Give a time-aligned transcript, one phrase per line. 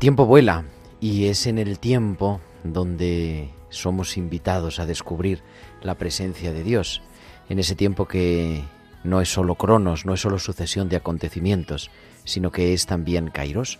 [0.00, 0.64] Tiempo vuela
[0.98, 5.42] y es en el tiempo donde somos invitados a descubrir
[5.82, 7.02] la presencia de Dios.
[7.50, 8.64] En ese tiempo que
[9.04, 11.90] no es solo cronos, no es solo sucesión de acontecimientos,
[12.24, 13.78] sino que es también kairos.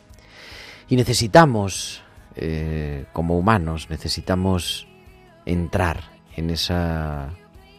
[0.91, 2.03] Y necesitamos,
[2.37, 4.87] eh, como humanos, necesitamos
[5.47, 6.03] entrar
[6.37, 7.31] en esa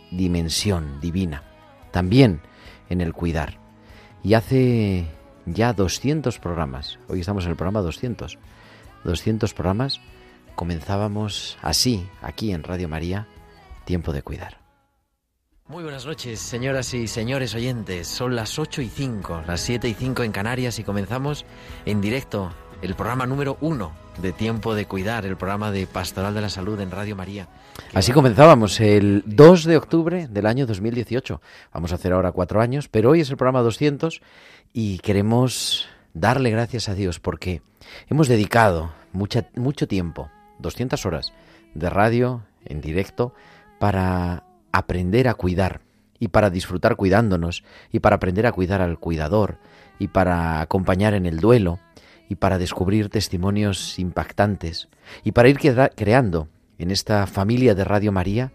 [0.10, 1.44] dimensión divina,
[1.92, 2.42] también
[2.90, 3.60] en el cuidar.
[4.24, 5.06] Y hace
[5.46, 8.38] ya 200 programas, hoy estamos en el programa 200,
[9.04, 10.02] 200 programas,
[10.56, 13.28] comenzábamos así, aquí en Radio María,
[13.86, 14.62] Tiempo de Cuidar.
[15.68, 18.06] Muy buenas noches, señoras y señores oyentes.
[18.08, 21.46] Son las 8 y 5, las 7 y 5 en Canarias y comenzamos
[21.86, 22.52] en directo
[22.82, 26.80] el programa número uno de Tiempo de Cuidar, el programa de Pastoral de la Salud
[26.82, 27.48] en Radio María.
[27.94, 31.42] Así comenzábamos el 2 de octubre del año 2018.
[31.74, 34.22] Vamos a hacer ahora cuatro años, pero hoy es el programa 200
[34.74, 37.62] y queremos darle gracias a Dios porque
[38.10, 41.34] hemos dedicado mucha, mucho tiempo, 200 horas
[41.74, 43.34] de radio en directo
[43.80, 45.82] para aprender a cuidar
[46.20, 49.58] y para disfrutar cuidándonos y para aprender a cuidar al cuidador
[50.00, 51.80] y para acompañar en el duelo
[52.30, 54.88] y para descubrir testimonios impactantes
[55.24, 58.52] y para ir crea- creando en esta familia de Radio María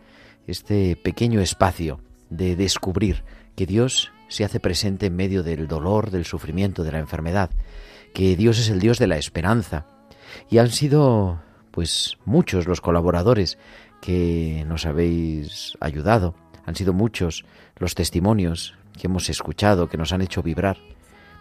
[0.46, 2.00] este pequeño espacio
[2.30, 3.24] de descubrir
[3.56, 7.50] que Dios se hace presente en medio del dolor, del sufrimiento, de la enfermedad,
[8.14, 9.86] que Dios es el Dios de la esperanza.
[10.50, 13.58] Y han sido pues muchos los colaboradores
[14.00, 17.44] que nos habéis ayudado, han sido muchos
[17.76, 20.78] los testimonios que hemos escuchado, que nos han hecho vibrar.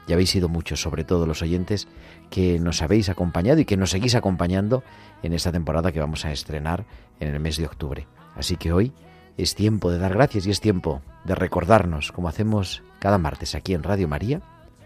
[0.08, 1.88] Y habéis sido muchos, sobre todo los oyentes,
[2.30, 4.84] que nos habéis acompañado y que nos seguís acompañando
[5.24, 6.86] en esta temporada que vamos a estrenar
[7.20, 8.08] en el mes de octubre.
[8.36, 8.94] Así que hoy
[9.38, 13.74] es tiempo de dar gracias y es tiempo de recordarnos, como hacemos cada martes aquí
[13.74, 14.42] en Radio María,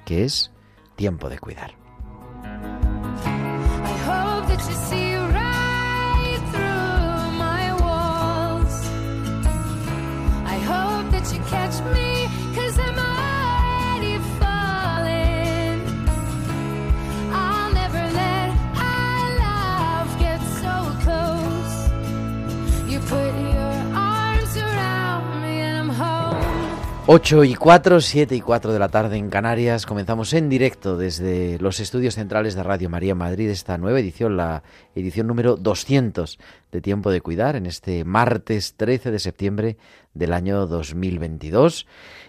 [0.06, 0.52] que es
[0.96, 1.76] tiempo de cuidar.
[10.52, 12.19] I hope
[27.12, 29.88] 8 y 4, 7 y 4 de la tarde en Canarias.
[29.88, 34.62] Comenzamos en directo desde los estudios centrales de Radio María Madrid esta nueva edición, la
[34.94, 36.38] edición número 200
[36.72, 39.78] de Tiempo de Cuidar, en este martes 13 de septiembre
[40.14, 41.88] del año 2022.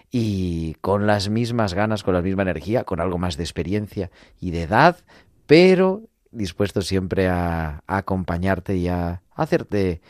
[0.09, 4.09] Y con las mismas ganas, con la misma energía, con algo más de experiencia
[4.39, 4.97] y de edad,
[5.45, 6.01] pero
[6.31, 10.01] dispuesto siempre a, a acompañarte y a hacerte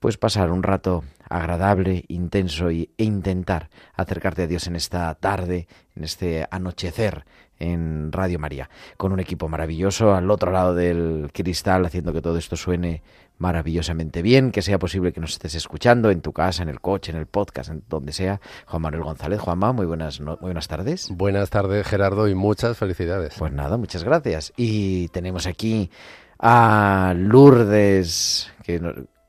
[0.00, 5.66] pues pasar un rato agradable, intenso y, e intentar acercarte a Dios en esta tarde,
[5.94, 7.24] en este anochecer
[7.58, 8.68] en Radio María,
[8.98, 13.02] con un equipo maravilloso al otro lado del cristal, haciendo que todo esto suene
[13.38, 17.12] maravillosamente bien, que sea posible que nos estés escuchando en tu casa, en el coche,
[17.12, 18.40] en el podcast, en donde sea.
[18.66, 21.08] Juan Manuel González, Juanma, muy buenas, no- muy buenas tardes.
[21.10, 23.34] Buenas tardes, Gerardo, y muchas felicidades.
[23.38, 24.52] Pues nada, muchas gracias.
[24.56, 25.90] Y tenemos aquí
[26.38, 28.80] a Lourdes, que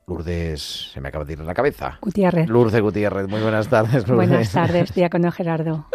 [0.08, 1.98] Lourdes, se me acaba de ir en la cabeza.
[2.00, 2.48] Gutiérrez.
[2.48, 4.08] Lourdes Gutiérrez, muy buenas tardes.
[4.08, 4.28] Lourdes.
[4.28, 5.86] Buenas tardes, diácono Gerardo.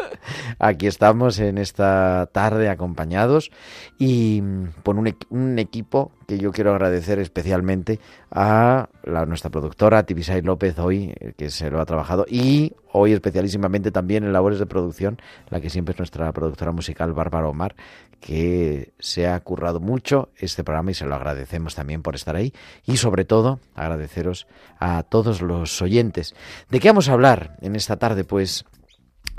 [0.59, 3.51] aquí estamos en esta tarde acompañados
[3.97, 4.41] y
[4.83, 7.99] por un, un equipo yo quiero agradecer especialmente
[8.31, 13.13] a la, nuestra productora Tibisay López hoy, eh, que se lo ha trabajado, y hoy
[13.13, 15.19] especialísimamente también en labores de producción,
[15.49, 17.75] la que siempre es nuestra productora musical Bárbara Omar,
[18.19, 22.53] que se ha currado mucho este programa y se lo agradecemos también por estar ahí
[22.85, 24.47] y sobre todo agradeceros
[24.79, 26.33] a todos los oyentes.
[26.69, 28.23] ¿De qué vamos a hablar en esta tarde?
[28.23, 28.63] Pues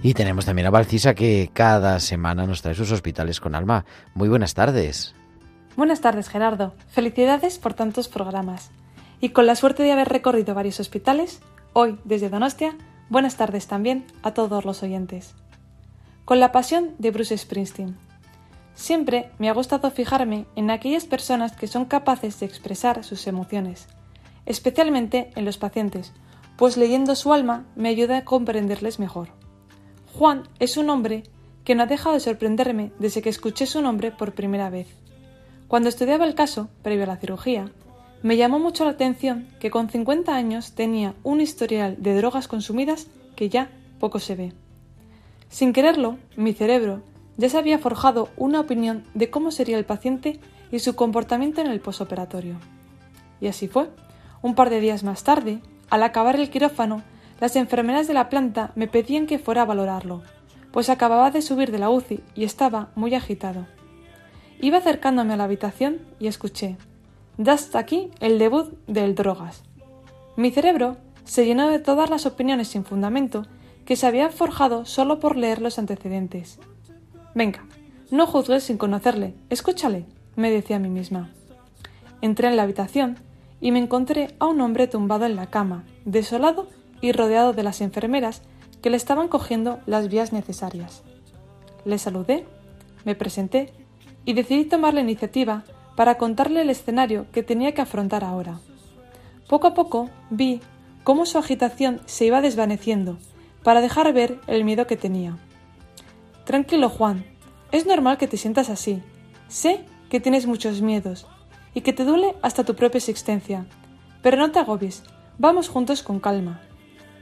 [0.04, 3.84] Y tenemos también a Valcisa que cada semana nos trae sus hospitales con alma.
[4.14, 5.14] Muy buenas tardes.
[5.74, 6.74] Buenas tardes, Gerardo.
[6.88, 8.70] Felicidades por tantos programas.
[9.22, 11.40] Y con la suerte de haber recorrido varios hospitales,
[11.72, 12.76] hoy desde Donostia,
[13.08, 15.34] buenas tardes también a todos los oyentes.
[16.26, 17.96] Con la pasión de Bruce Springsteen.
[18.74, 23.86] Siempre me ha gustado fijarme en aquellas personas que son capaces de expresar sus emociones,
[24.44, 26.12] especialmente en los pacientes,
[26.58, 29.28] pues leyendo su alma me ayuda a comprenderles mejor.
[30.18, 31.22] Juan es un hombre
[31.64, 35.01] que no ha dejado de sorprenderme desde que escuché su nombre por primera vez.
[35.72, 37.70] Cuando estudiaba el caso, previo a la cirugía,
[38.22, 43.06] me llamó mucho la atención que con 50 años tenía un historial de drogas consumidas
[43.36, 44.52] que ya poco se ve.
[45.48, 47.00] Sin quererlo, mi cerebro
[47.38, 50.40] ya se había forjado una opinión de cómo sería el paciente
[50.70, 52.56] y su comportamiento en el posoperatorio.
[53.40, 53.88] Y así fue.
[54.42, 57.02] Un par de días más tarde, al acabar el quirófano,
[57.40, 60.20] las enfermeras de la planta me pedían que fuera a valorarlo,
[60.70, 63.64] pues acababa de subir de la UCI y estaba muy agitado.
[64.62, 66.76] Iba acercándome a la habitación y escuché.
[67.36, 69.64] Da hasta aquí el debut del drogas.
[70.36, 73.44] Mi cerebro se llenó de todas las opiniones sin fundamento
[73.84, 76.60] que se habían forjado solo por leer los antecedentes.
[77.34, 77.66] Venga,
[78.12, 81.32] no juzgues sin conocerle, escúchale, me decía a mí misma.
[82.20, 83.18] Entré en la habitación
[83.60, 86.68] y me encontré a un hombre tumbado en la cama, desolado
[87.00, 88.42] y rodeado de las enfermeras
[88.80, 91.02] que le estaban cogiendo las vías necesarias.
[91.84, 92.46] Le saludé,
[93.04, 93.72] me presenté
[94.24, 95.64] y decidí tomar la iniciativa
[95.96, 98.60] para contarle el escenario que tenía que afrontar ahora.
[99.48, 100.60] Poco a poco vi
[101.04, 103.18] cómo su agitación se iba desvaneciendo
[103.62, 105.36] para dejar ver el miedo que tenía.
[106.44, 107.24] Tranquilo, Juan,
[107.70, 109.02] es normal que te sientas así.
[109.48, 111.26] Sé que tienes muchos miedos
[111.74, 113.66] y que te duele hasta tu propia existencia,
[114.22, 115.02] pero no te agobies,
[115.38, 116.60] vamos juntos con calma.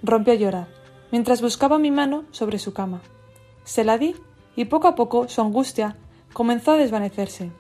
[0.03, 0.69] Rompí a llorar,
[1.11, 3.01] mientras buscaba mi mano sobre su cama.
[3.65, 4.15] Se la di
[4.57, 5.97] y poco a poco su angustia
[6.33, 7.51] comenzó a desvanecerse.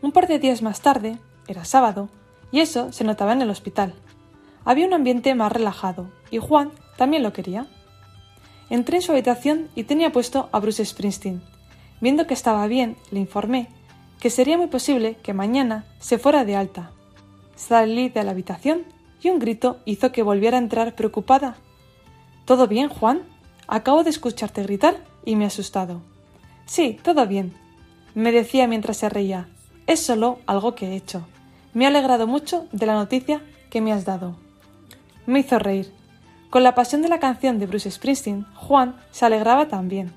[0.00, 2.08] Un par de días más tarde, era sábado,
[2.50, 3.94] y eso se notaba en el hospital.
[4.64, 7.66] Había un ambiente más relajado, y Juan también lo quería.
[8.70, 11.42] Entré en su habitación y tenía puesto a Bruce Springsteen.
[12.00, 13.68] Viendo que estaba bien, le informé
[14.20, 16.92] que sería muy posible que mañana se fuera de alta.
[17.56, 18.84] Salí de la habitación
[19.20, 21.56] y un grito hizo que volviera a entrar preocupada.
[22.44, 23.22] ¿Todo bien, Juan?
[23.66, 26.02] Acabo de escucharte gritar y me he asustado.
[26.72, 27.52] Sí, todo bien,
[28.14, 29.46] me decía mientras se reía.
[29.86, 31.26] Es solo algo que he hecho.
[31.74, 34.36] Me ha alegrado mucho de la noticia que me has dado.
[35.26, 35.92] Me hizo reír.
[36.48, 40.14] Con la pasión de la canción de Bruce Springsteen, Juan se alegraba también.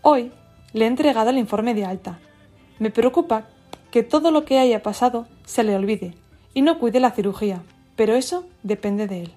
[0.00, 0.32] Hoy
[0.72, 2.20] le he entregado el informe de alta.
[2.78, 3.44] Me preocupa
[3.90, 6.14] que todo lo que haya pasado se le olvide
[6.54, 7.60] y no cuide la cirugía,
[7.96, 9.32] pero eso depende de él.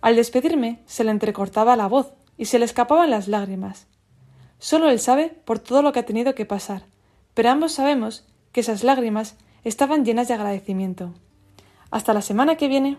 [0.00, 3.88] Al despedirme se le entrecortaba la voz y se le escapaban las lágrimas.
[4.58, 6.84] Solo él sabe por todo lo que ha tenido que pasar,
[7.34, 11.14] pero ambos sabemos que esas lágrimas estaban llenas de agradecimiento.
[11.90, 12.98] Hasta la semana que viene.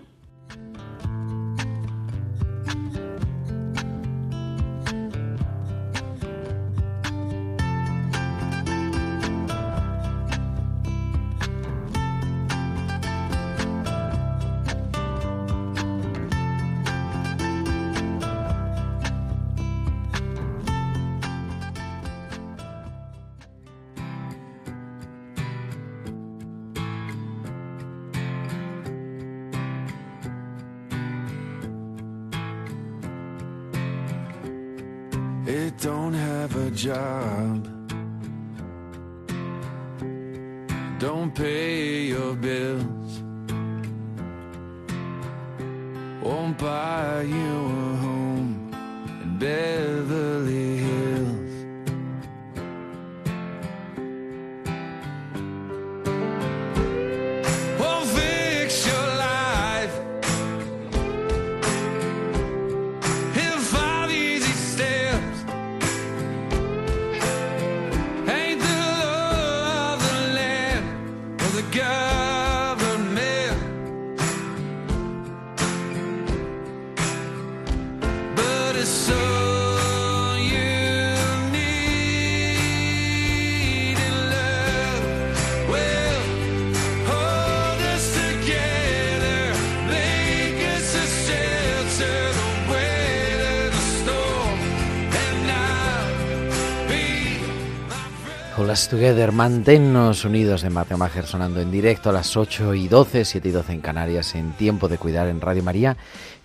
[98.60, 102.90] Hold us together, manténnos unidos de Mateo Majer sonando en directo a las 8 y
[102.90, 105.96] 12, 7 y 12 en Canarias, en Tiempo de Cuidar en Radio María,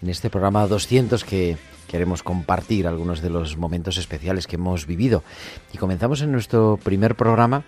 [0.01, 1.57] en este programa 200 que
[1.89, 5.25] queremos compartir algunos de los momentos especiales que hemos vivido.
[5.73, 7.65] Y comenzamos en nuestro primer programa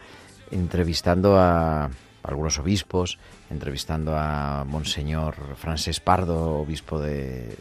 [0.53, 1.91] entrevistando a
[2.27, 3.19] algunos obispos,
[3.51, 7.57] entrevistando a Monseñor Francés Pardo, obispo de,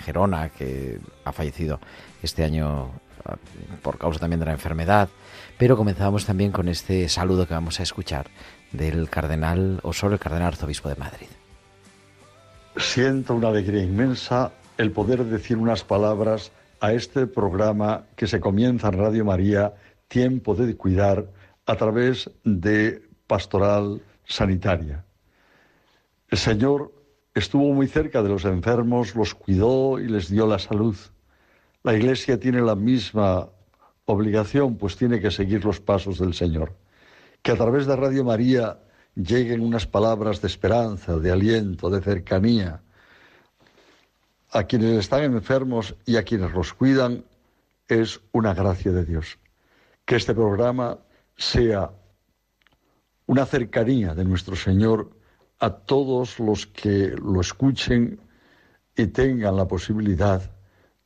[0.00, 1.80] Gerona, que ha fallecido
[2.22, 2.90] este año
[3.24, 3.36] ah,
[3.82, 5.08] por causa también de la enfermedad.
[5.58, 8.26] Pero comenzamos también con este saludo que vamos a escuchar
[8.72, 11.28] del cardenal Osoro, el cardenal arzobispo de Madrid.
[12.76, 18.88] Siento una alegría inmensa el poder decir unas palabras a este programa que se comienza
[18.88, 19.74] en Radio María,
[20.08, 21.26] Tiempo de Cuidar,
[21.66, 25.04] a través de Pastoral Sanitaria.
[26.28, 26.92] El Señor
[27.34, 30.96] estuvo muy cerca de los enfermos, los cuidó y les dio la salud.
[31.82, 33.48] La Iglesia tiene la misma
[34.06, 36.76] obligación, pues tiene que seguir los pasos del Señor.
[37.42, 38.78] Que a través de Radio María
[39.14, 42.80] lleguen unas palabras de esperanza, de aliento, de cercanía
[44.54, 47.24] a quienes están enfermos y a quienes los cuidan,
[47.88, 49.38] es una gracia de Dios.
[50.04, 50.98] Que este programa
[51.36, 51.90] sea
[53.26, 55.10] una cercanía de nuestro Señor
[55.58, 58.20] a todos los que lo escuchen
[58.96, 60.50] y tengan la posibilidad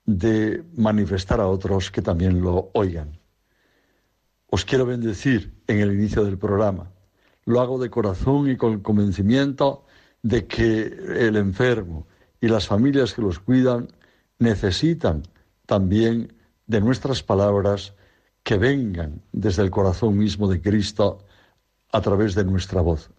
[0.04, 3.18] de manifestar a otros que también lo oigan.
[4.50, 6.90] Os quiero bendecir en el inicio del programa.
[7.44, 9.84] Lo hago de corazón y con convencimiento
[10.22, 10.82] de que
[11.28, 12.06] el enfermo
[12.40, 13.88] y las familias que los cuidan
[14.38, 15.22] necesitan
[15.66, 16.32] también
[16.66, 17.94] de nuestras palabras
[18.42, 21.26] que vengan desde el corazón mismo de Cristo
[21.92, 23.10] a través de nuestra voz.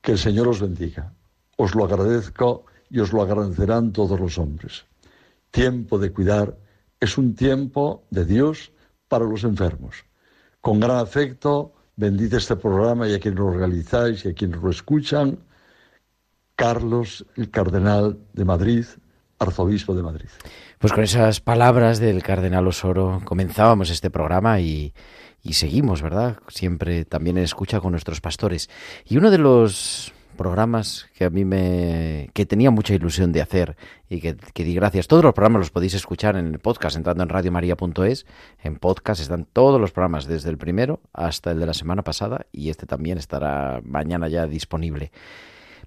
[0.00, 1.12] Que el Señor os bendiga.
[1.56, 4.84] Os lo agradezco y os lo agradecerán todos los hombres.
[5.50, 6.56] Tiempo de cuidar
[7.00, 8.72] es un tiempo de Dios
[9.08, 10.04] para los enfermos.
[10.60, 14.70] Con gran afecto, bendice este programa y a quienes lo realizáis y a quienes lo
[14.70, 15.38] escuchan.
[16.56, 18.84] Carlos, el cardenal de Madrid,
[19.38, 20.28] arzobispo de Madrid.
[20.78, 24.94] Pues con esas palabras del cardenal Osoro comenzábamos este programa y,
[25.42, 26.38] y seguimos, ¿verdad?
[26.48, 28.70] Siempre también en escucha con nuestros pastores.
[29.04, 33.76] Y uno de los programas que a mí me que tenía mucha ilusión de hacer
[34.08, 35.06] y que, que di gracias.
[35.08, 38.26] Todos los programas los podéis escuchar en el podcast entrando en radiomaria.es.
[38.62, 42.46] En podcast están todos los programas desde el primero hasta el de la semana pasada
[42.52, 45.12] y este también estará mañana ya disponible.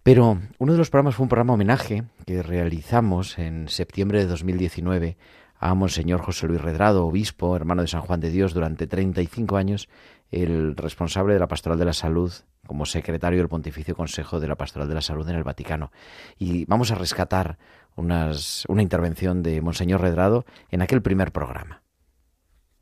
[0.03, 5.17] Pero uno de los programas fue un programa homenaje que realizamos en septiembre de 2019
[5.65, 9.89] a Monseñor José Luis Redrado, obispo, hermano de San Juan de Dios durante 35 años,
[10.29, 12.31] el responsable de la Pastoral de la Salud
[12.67, 15.91] como secretario del Pontificio Consejo de la Pastoral de la Salud en el Vaticano.
[16.37, 17.57] Y vamos a rescatar
[17.95, 21.81] unas, una intervención de Monseñor Redrado en aquel primer programa.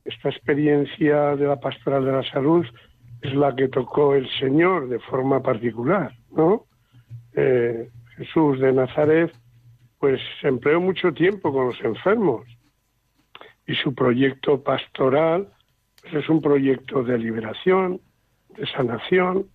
[0.04, 2.66] Esta experiencia de la Pastoral de la Salud
[3.22, 6.66] es la que tocó el Señor de forma particular, ¿no?
[7.34, 9.32] Eh, Jesús de Nazaret,
[10.00, 12.44] pues empleó mucho tiempo con los enfermos
[13.65, 15.48] y su proyecto pastoral
[16.01, 18.01] pues, es un proyecto de liberación,
[18.58, 19.48] de sanación,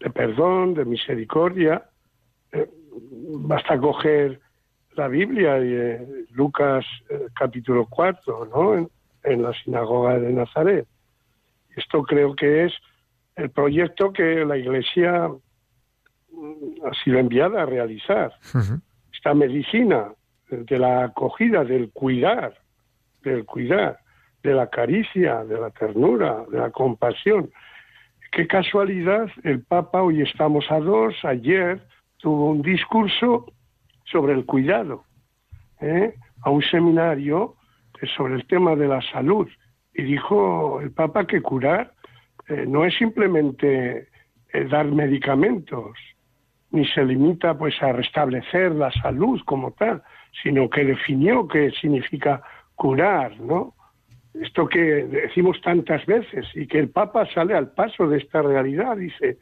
[0.00, 1.84] de perdón, de misericordia.
[2.52, 2.68] Eh,
[3.38, 4.40] basta coger
[4.96, 8.74] la Biblia y eh, Lucas eh, capítulo 4, ¿no?
[8.76, 8.88] En,
[9.24, 10.86] en la sinagoga de Nazaret.
[11.76, 12.72] Esto creo que es
[13.36, 15.28] el proyecto que la Iglesia
[16.32, 18.32] mm, ha sido enviada a realizar.
[19.12, 20.12] Esta medicina
[20.50, 22.60] de la acogida, del cuidar,
[23.24, 23.98] del cuidar,
[24.42, 27.50] de la caricia, de la ternura, de la compasión.
[28.30, 31.80] Qué casualidad, el Papa, hoy estamos a dos, ayer
[32.18, 33.46] tuvo un discurso
[34.04, 35.04] sobre el cuidado,
[35.80, 36.14] ¿eh?
[36.42, 37.56] a un seminario
[38.16, 39.48] sobre el tema de la salud.
[39.94, 41.92] Y dijo el Papa que curar
[42.48, 44.08] eh, no es simplemente
[44.52, 45.96] eh, dar medicamentos,
[46.70, 50.02] ni se limita pues a restablecer la salud como tal,
[50.42, 52.42] sino que definió qué significa
[52.74, 53.74] curar, ¿no?
[54.34, 58.96] Esto que decimos tantas veces y que el Papa sale al paso de esta realidad,
[58.96, 59.38] dice,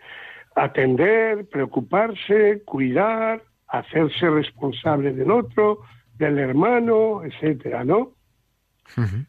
[0.54, 5.80] atender, preocuparse, cuidar, hacerse responsable del otro,
[6.18, 8.12] del hermano, etcétera, ¿no?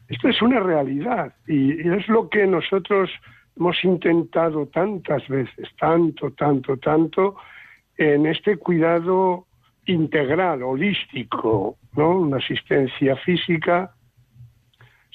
[0.08, 3.10] Esto es una realidad y, y es lo que nosotros
[3.56, 7.36] hemos intentado tantas veces, tanto, tanto, tanto,
[7.96, 9.46] en este cuidado
[9.86, 12.18] integral, holístico, ¿no?
[12.18, 13.94] Una asistencia física,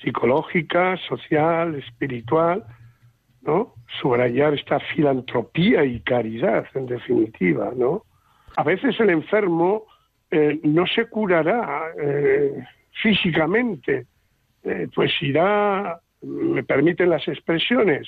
[0.02, 2.64] psicológica, social, espiritual,
[3.42, 3.74] ¿no?
[4.02, 8.04] Subrayar esta filantropía y caridad, en definitiva, ¿no?
[8.56, 9.86] A veces el enfermo
[10.32, 12.64] eh, no se curará eh,
[13.02, 14.06] físicamente,
[14.64, 18.08] eh, pues irá, me permiten las expresiones,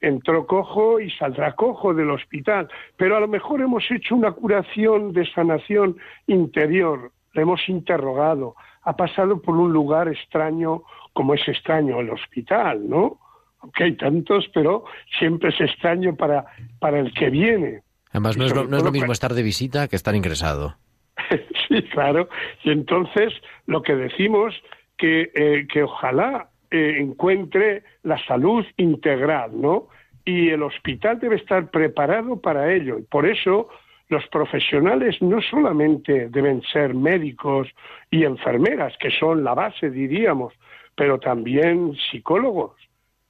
[0.00, 5.12] entró cojo y saldrá cojo del hospital, pero a lo mejor hemos hecho una curación
[5.12, 10.82] de sanación interior, le hemos interrogado, ha pasado por un lugar extraño
[11.12, 13.18] como es extraño el hospital, ¿no?
[13.60, 14.84] Aunque hay tantos, pero
[15.18, 16.44] siempre es extraño para,
[16.78, 17.80] para el que viene.
[18.10, 20.76] Además, no es, lo, no es lo mismo estar de visita que estar ingresado.
[21.68, 22.28] sí, claro.
[22.64, 23.32] Y entonces
[23.66, 24.54] lo que decimos
[24.96, 29.88] que, eh, que ojalá eh, encuentre la salud integral, ¿no?
[30.26, 32.98] Y el hospital debe estar preparado para ello.
[32.98, 33.70] Y por eso
[34.10, 37.66] los profesionales no solamente deben ser médicos
[38.10, 40.52] y enfermeras, que son la base, diríamos,
[40.94, 42.74] pero también psicólogos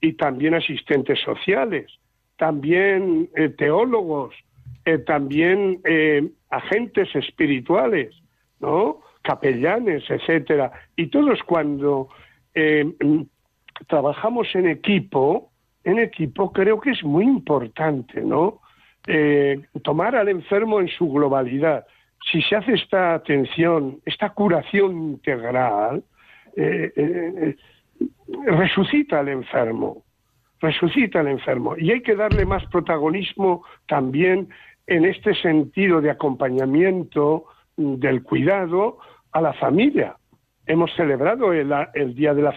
[0.01, 1.89] y también asistentes sociales,
[2.35, 4.35] también eh, teólogos,
[4.83, 5.81] eh, también
[6.49, 8.13] agentes espirituales,
[8.59, 8.99] ¿no?
[9.21, 10.73] Capellanes, etcétera.
[10.97, 12.09] Y todos cuando
[13.85, 15.51] trabajamos en equipo,
[15.83, 18.61] en equipo creo que es muy importante, ¿no?
[19.05, 21.85] Eh, tomar al enfermo en su globalidad.
[22.31, 26.03] Si se hace esta atención, esta curación integral,
[26.55, 27.55] eh, eh,
[28.45, 30.03] resucita al enfermo,
[30.59, 31.75] resucita al enfermo.
[31.77, 34.49] Y hay que darle más protagonismo también
[34.87, 37.45] en este sentido de acompañamiento
[37.77, 38.97] mm, del cuidado
[39.31, 40.15] a la familia.
[40.65, 42.53] Hemos celebrado el, el Día de la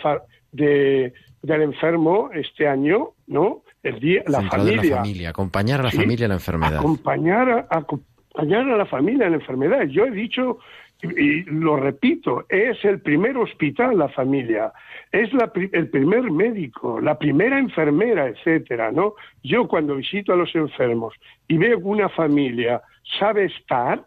[0.53, 3.63] de- del Enfermo este año, ¿no?
[3.83, 4.83] El día, la familia.
[4.91, 6.77] la familia, acompañar a la Sí, familia en la enfermedad.
[6.79, 9.83] Acompañar a, acompañar a la familia en la enfermedad.
[9.85, 10.59] Yo he dicho,
[11.03, 14.71] y, lo repito, es el primer hospital la familia,
[15.11, 19.15] es la el primer médico, la primera enfermera, etcétera, ¿no?
[19.43, 21.15] Yo cuando visito a los enfermos
[21.49, 22.83] y veo que una familia
[23.19, 24.05] sabe estar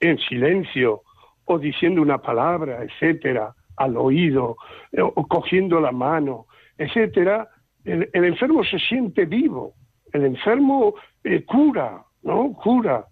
[0.00, 1.02] en silencio
[1.44, 4.56] o diciendo una palabra, etcétera, al oído,
[4.92, 7.48] eh, o cogiendo la mano, etcétera,
[7.84, 9.74] el, el enfermo se siente vivo,
[10.12, 12.52] el enfermo eh, cura, ¿no?
[12.52, 13.04] Cura.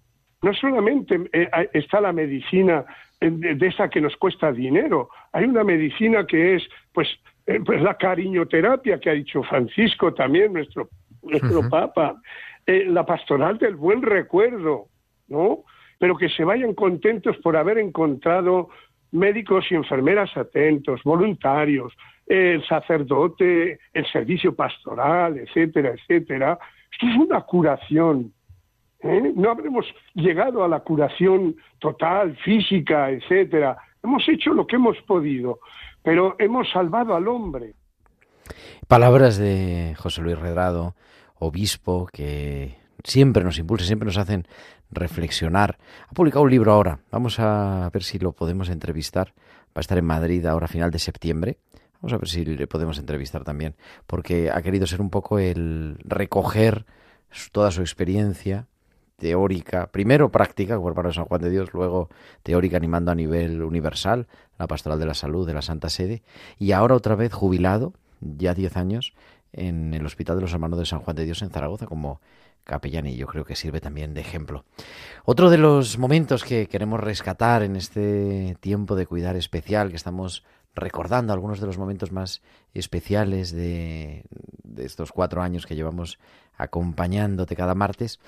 [0.42, 2.84] No solamente eh, está la medicina
[3.20, 7.08] eh, de, de esa que nos cuesta dinero, hay una medicina que es, pues,
[7.64, 10.88] pues la cariñoterapia que ha dicho Francisco también, nuestro,
[11.22, 11.68] nuestro.
[11.68, 12.20] Papa,
[12.66, 14.86] la pastoral del buen recuerdo,
[15.28, 15.64] ¿no?
[15.98, 18.68] Pero que se vayan contentos por haber encontrado
[19.12, 21.92] médicos y enfermeras atentos, voluntarios,
[22.26, 26.58] el sacerdote, el servicio pastoral, etcétera, etcétera.
[26.92, 28.32] Esto es una curación.
[29.00, 29.32] ¿eh?
[29.34, 33.76] No habremos llegado a la curación total, física, etcétera.
[34.02, 35.60] Hemos hecho lo que hemos podido,
[36.02, 37.74] pero hemos salvado al hombre.
[38.88, 40.94] Palabras de José Luis Redrado,
[41.38, 44.46] obispo, que siempre nos impulsa, siempre nos hacen
[44.90, 45.78] reflexionar.
[46.08, 49.34] Ha publicado un libro ahora, vamos a ver si lo podemos entrevistar.
[49.68, 51.58] Va a estar en Madrid ahora a final de septiembre.
[52.00, 53.74] Vamos a ver si le podemos entrevistar también,
[54.06, 56.84] porque ha querido ser un poco el recoger
[57.52, 58.66] toda su experiencia
[59.16, 62.10] teórica, primero práctica, hermano de San Juan de Dios, luego
[62.42, 64.26] teórica animando a nivel universal,
[64.58, 66.22] la pastoral de la salud de la Santa Sede,
[66.58, 69.14] y ahora otra vez jubilado, ya 10 años,
[69.52, 72.20] en el Hospital de los Hermanos de San Juan de Dios en Zaragoza como
[72.66, 74.64] capellán y yo creo que sirve también de ejemplo.
[75.24, 80.44] Otro de los momentos que queremos rescatar en este tiempo de cuidar especial, que estamos
[80.74, 82.42] recordando algunos de los momentos más
[82.74, 84.24] especiales de,
[84.62, 86.18] de estos cuatro años que llevamos
[86.58, 88.20] acompañándote cada martes,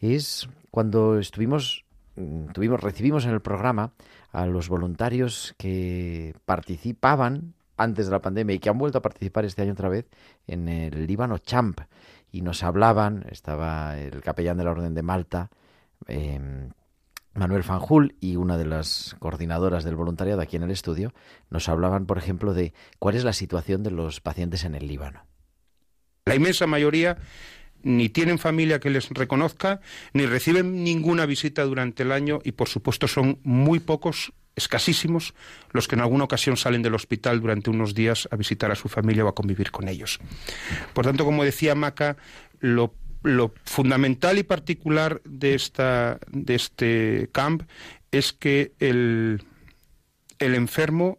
[0.00, 1.84] es cuando estuvimos,
[2.16, 3.92] mm, tuvimos, recibimos en el programa
[4.32, 9.44] a los voluntarios que participaban antes de la pandemia y que han vuelto a participar
[9.44, 10.06] este año otra vez
[10.46, 11.80] en el Líbano Champ
[12.32, 15.50] y nos hablaban, estaba el capellán de la Orden de Malta,
[16.08, 16.40] eh,
[17.34, 21.12] Manuel Fanjul y una de las coordinadoras del voluntariado aquí en el estudio,
[21.50, 25.24] nos hablaban, por ejemplo, de cuál es la situación de los pacientes en el Líbano.
[26.24, 27.18] La inmensa mayoría
[27.82, 29.80] ni tienen familia que les reconozca,
[30.12, 35.34] ni reciben ninguna visita durante el año y, por supuesto, son muy pocos, escasísimos,
[35.72, 38.88] los que en alguna ocasión salen del hospital durante unos días a visitar a su
[38.88, 40.20] familia o a convivir con ellos.
[40.92, 42.16] Por tanto, como decía Maca,
[42.60, 47.62] lo, lo fundamental y particular de, esta, de este camp
[48.10, 49.42] es que el,
[50.38, 51.18] el enfermo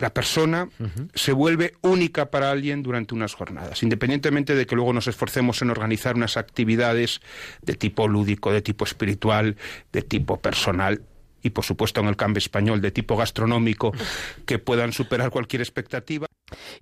[0.00, 0.68] la persona
[1.14, 5.68] se vuelve única para alguien durante unas jornadas, independientemente de que luego nos esforcemos en
[5.68, 7.20] organizar unas actividades
[7.60, 9.56] de tipo lúdico, de tipo espiritual,
[9.92, 11.02] de tipo personal
[11.42, 13.92] y por supuesto en el cambio español de tipo gastronómico
[14.46, 16.26] que puedan superar cualquier expectativa.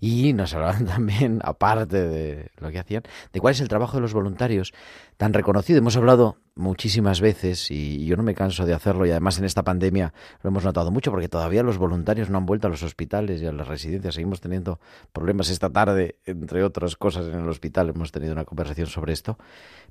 [0.01, 4.01] Y nos hablaban también, aparte de lo que hacían, de cuál es el trabajo de
[4.01, 4.73] los voluntarios
[5.17, 5.79] tan reconocido.
[5.79, 9.63] Hemos hablado muchísimas veces y yo no me canso de hacerlo y además en esta
[9.63, 13.43] pandemia lo hemos notado mucho porque todavía los voluntarios no han vuelto a los hospitales
[13.43, 14.15] y a las residencias.
[14.15, 14.81] Seguimos teniendo
[15.13, 17.91] problemas esta tarde, entre otras cosas, en el hospital.
[17.91, 19.39] Hemos tenido una conversación sobre esto.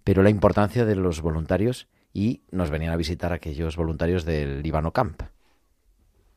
[0.03, 4.91] Pero la importancia de los voluntarios y nos venían a visitar aquellos voluntarios del Líbano
[4.91, 5.21] Camp.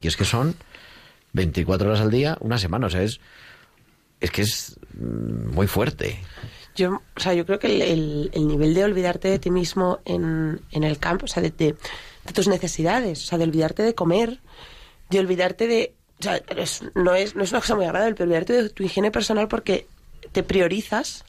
[0.01, 0.55] Y es que son
[1.33, 3.21] 24 horas al día, una semana, o sea, es,
[4.21, 6.19] es que es mm, muy fuerte.
[6.77, 9.99] Yo, o sea, yo creo que el, el- el nivel de olvidarte de ti mismo
[10.05, 11.77] en, en el campo, o sea, de, de-
[12.35, 14.41] tus necesidades, o sea, de olvidarte de comer,
[15.11, 15.95] de olvidarte de...
[16.21, 18.83] O sea, es- no, es, no es una cosa muy agradable, pero olvidarte de tu
[18.85, 19.87] higiene personal porque
[20.33, 21.25] te priorizas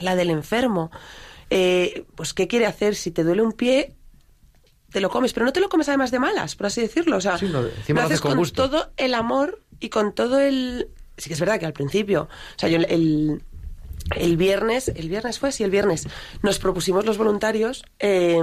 [0.00, 0.90] la del enfermo.
[1.54, 2.94] Eh, pues, ¿qué quiere hacer?
[2.94, 3.94] Si te duele un pie,
[4.90, 7.16] te lo comes, pero no te lo comes además de malas, por así decirlo.
[7.16, 10.88] O sea, Sí, no, encima lo haces con todo el amor y con todo el...
[11.18, 13.42] Sí que es verdad que al principio, o sea, yo el-
[14.16, 16.08] el, viernes, el viernes fue, sí, el viernes,
[16.42, 18.40] nos propusimos los voluntarios, eh,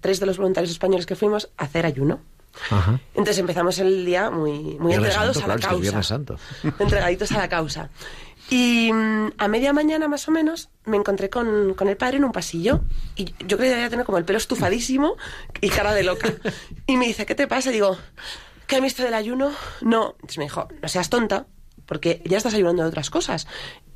[0.00, 2.20] tres de los voluntarios españoles que fuimos, a hacer ayuno.
[2.70, 2.98] Ajá.
[3.10, 6.02] Entonces empezamos el día muy, muy entregados Santo, a la claro, es que causa.
[6.08, 6.38] Santo.
[6.78, 7.90] Entregaditos a la causa.
[8.48, 12.24] Y mm, a media mañana más o menos me encontré con, con el padre en
[12.24, 12.80] un pasillo
[13.16, 15.16] y yo creía que debía tener como el pelo estufadísimo
[15.60, 16.32] y cara de loca.
[16.86, 17.70] Y me dice, ¿qué te pasa?
[17.70, 17.98] Y digo,
[18.66, 19.52] ¿qué has visto del ayuno?
[19.80, 20.12] No.
[20.14, 21.46] Entonces me dijo, no seas tonta,
[21.86, 23.46] porque ya estás ayunando de otras cosas.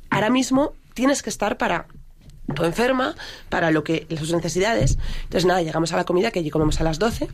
[0.09, 1.87] Ahora mismo tienes que estar para
[2.53, 3.15] tu enferma,
[3.49, 4.97] para lo que sus necesidades.
[5.23, 7.29] Entonces nada, llegamos a la comida, que allí comemos a las 12,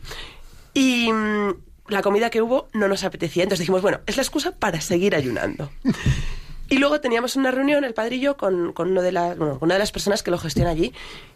[0.74, 1.54] y mm,
[1.88, 3.42] la comida que hubo no nos apetecía.
[3.42, 5.70] Entonces dijimos, bueno, es la excusa para seguir ayunando.
[6.68, 9.58] Y luego teníamos una reunión, el padre y yo, con, con uno de las, bueno,
[9.60, 10.92] una de las personas que lo gestiona allí.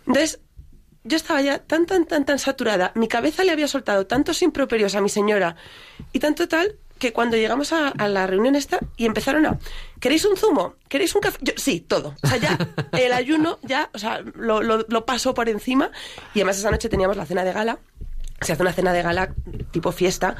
[0.06, 0.40] Entonces,
[1.04, 2.92] yo estaba ya tan, tan, tan, tan saturada.
[2.94, 5.56] Mi cabeza le había soltado tantos improperios a mi señora
[6.12, 9.58] y tanto tal que cuando llegamos a, la reunión esta y empezaron a
[9.98, 10.76] ¿queréis un zumo?
[10.88, 11.38] ¿queréis un café?
[11.56, 12.14] Sí, todo.
[12.22, 12.56] O sea, ya
[12.92, 15.90] el ayuno ya, o sea, lo, lo, paso por encima
[16.32, 17.80] y además esa noche teníamos la cena de gala.
[18.42, 19.34] Se hace una cena de gala
[19.70, 20.36] tipo fiesta.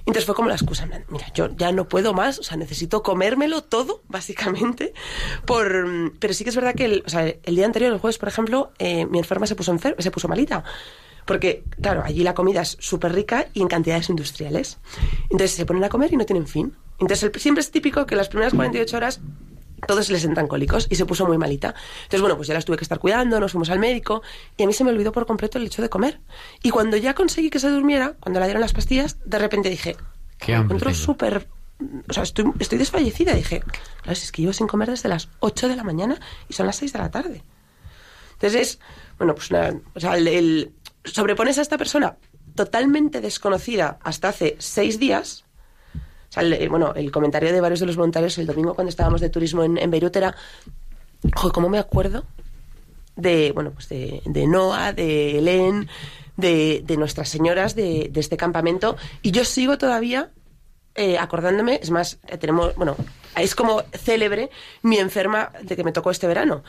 [0.00, 3.62] Entonces fue como la excusa, mira, yo ya no puedo más, o sea, necesito comérmelo
[3.62, 4.92] todo, básicamente.
[5.46, 8.18] Por, pero sí que es verdad que el, o sea, el día anterior, el jueves,
[8.18, 10.64] por ejemplo, eh, mi enferma se puso, enfer- se puso malita.
[11.26, 14.78] Porque, claro, allí la comida es súper rica y en cantidades industriales.
[15.24, 16.76] Entonces se ponen a comer y no tienen fin.
[17.00, 19.20] Entonces el- siempre es típico que las primeras 48 horas
[19.86, 21.74] todos les entran cólicos y se puso muy malita.
[22.04, 24.22] Entonces, bueno, pues ya las tuve que estar cuidando, nos fuimos al médico
[24.56, 26.20] y a mí se me olvidó por completo el hecho de comer.
[26.62, 29.96] Y cuando ya conseguí que se durmiera, cuando le dieron las pastillas, de repente dije,
[30.38, 31.48] Qué me encuentro súper...
[32.08, 33.34] O sea, estoy, estoy desfallecida.
[33.34, 33.60] Dije,
[34.02, 36.66] claro, si es que llevo sin comer desde las 8 de la mañana y son
[36.66, 37.42] las 6 de la tarde.
[38.34, 38.78] Entonces es,
[39.18, 40.72] bueno, pues nada, o sea, el, el-
[41.04, 42.16] sobrepones a esta persona
[42.54, 45.44] totalmente desconocida hasta hace seis días,
[46.36, 49.62] el- bueno, el comentario de varios de los voluntarios el domingo cuando estábamos de turismo
[49.64, 50.34] en, en Beirut era,
[51.52, 52.24] ¿cómo me acuerdo
[53.16, 55.88] de, bueno, pues de, Noah, de Helen,
[56.36, 58.96] de, nuestras señoras de, de este campamento?
[59.22, 60.30] Y yo sigo todavía
[60.94, 62.96] eh, acordándome, es más, eh, tenemos, bueno,
[63.36, 64.50] es como célebre
[64.82, 66.62] mi enferma de que me tocó este verano.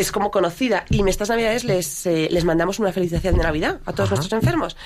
[0.00, 0.84] Es como conocida.
[0.88, 4.16] Y en estas navidades les, eh, les mandamos una felicitación de Navidad a todos Ajá.
[4.16, 4.76] nuestros enfermos.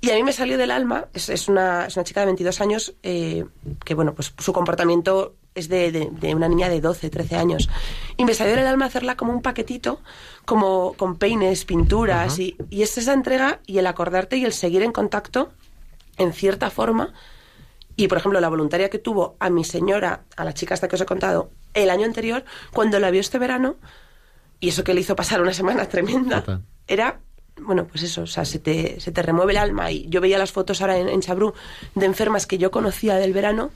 [0.00, 2.60] Y a mí me salió del alma, es, es una, es una chica de 22
[2.60, 3.44] años eh,
[3.84, 7.68] que, bueno, pues su comportamiento es de, de- de una niña de 12, 13 años.
[8.16, 10.00] Y me salió del alma hacerla como un paquetito,
[10.46, 12.38] como con peines, pinturas.
[12.38, 15.52] Y, y es esa entrega y el acordarte y el seguir en contacto,
[16.16, 17.12] en cierta forma.
[17.94, 20.96] Y, por ejemplo, la voluntaria que tuvo a mi señora, a la chica hasta que
[20.96, 23.76] os he contado, el año anterior, cuando la vio este verano,
[24.62, 27.18] y eso que le hizo pasar una semana tremenda, era,
[27.60, 29.90] bueno, pues eso, o sea, se te, se te remueve el alma.
[29.90, 31.52] Y yo veía las fotos ahora en, en Chabrú
[31.96, 33.72] de enfermas que yo conocía del verano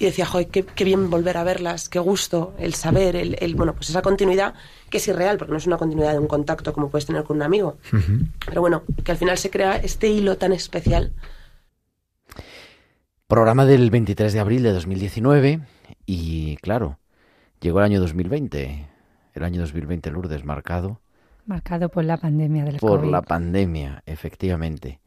[0.00, 3.54] y decía, joder, qué, qué bien volver a verlas, qué gusto, el saber, el, el,
[3.54, 4.54] bueno, pues esa continuidad
[4.90, 7.36] que es irreal, porque no es una continuidad de un contacto como puedes tener con
[7.36, 7.78] un amigo.
[8.44, 11.12] Pero bueno, que al final se crea este hilo tan especial.
[13.28, 15.60] Programa del 23 de abril de 2019
[16.06, 16.98] y claro,
[17.60, 18.91] llegó el año 2020,
[19.34, 21.00] el año 2020 Lourdes marcado
[21.44, 23.10] Marcado por la pandemia del por COVID.
[23.10, 25.00] la pandemia, efectivamente.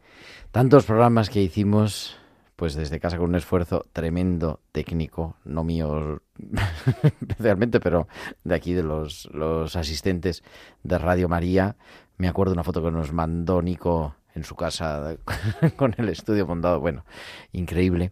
[0.52, 2.18] Tantos programas que hicimos,
[2.58, 6.22] pues desde casa con un esfuerzo tremendo técnico, no mío
[7.22, 8.08] especialmente, pero
[8.44, 10.44] de aquí de los, los asistentes
[10.84, 11.78] de Radio María.
[12.18, 15.16] Me acuerdo una foto que nos mandó Nico en su casa
[15.78, 17.06] con el estudio montado, bueno,
[17.54, 18.12] increíble.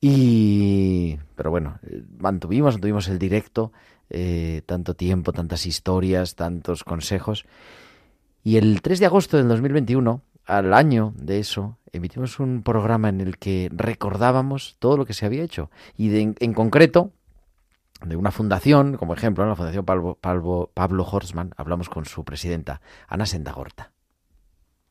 [0.00, 3.72] Y, pero bueno, eh, mantuvimos, mantuvimos el directo,
[4.10, 7.44] eh, tanto tiempo, tantas historias, tantos consejos.
[8.44, 13.20] Y el 3 de agosto del 2021, al año de eso, emitimos un programa en
[13.20, 15.70] el que recordábamos todo lo que se había hecho.
[15.96, 17.10] Y de- en, concreto,
[18.04, 21.06] de una fundación, como ejemplo, la Fundación Pablo, Pablo, Pablo
[21.56, 23.92] hablamos con su presidenta, Ana Sendagorta.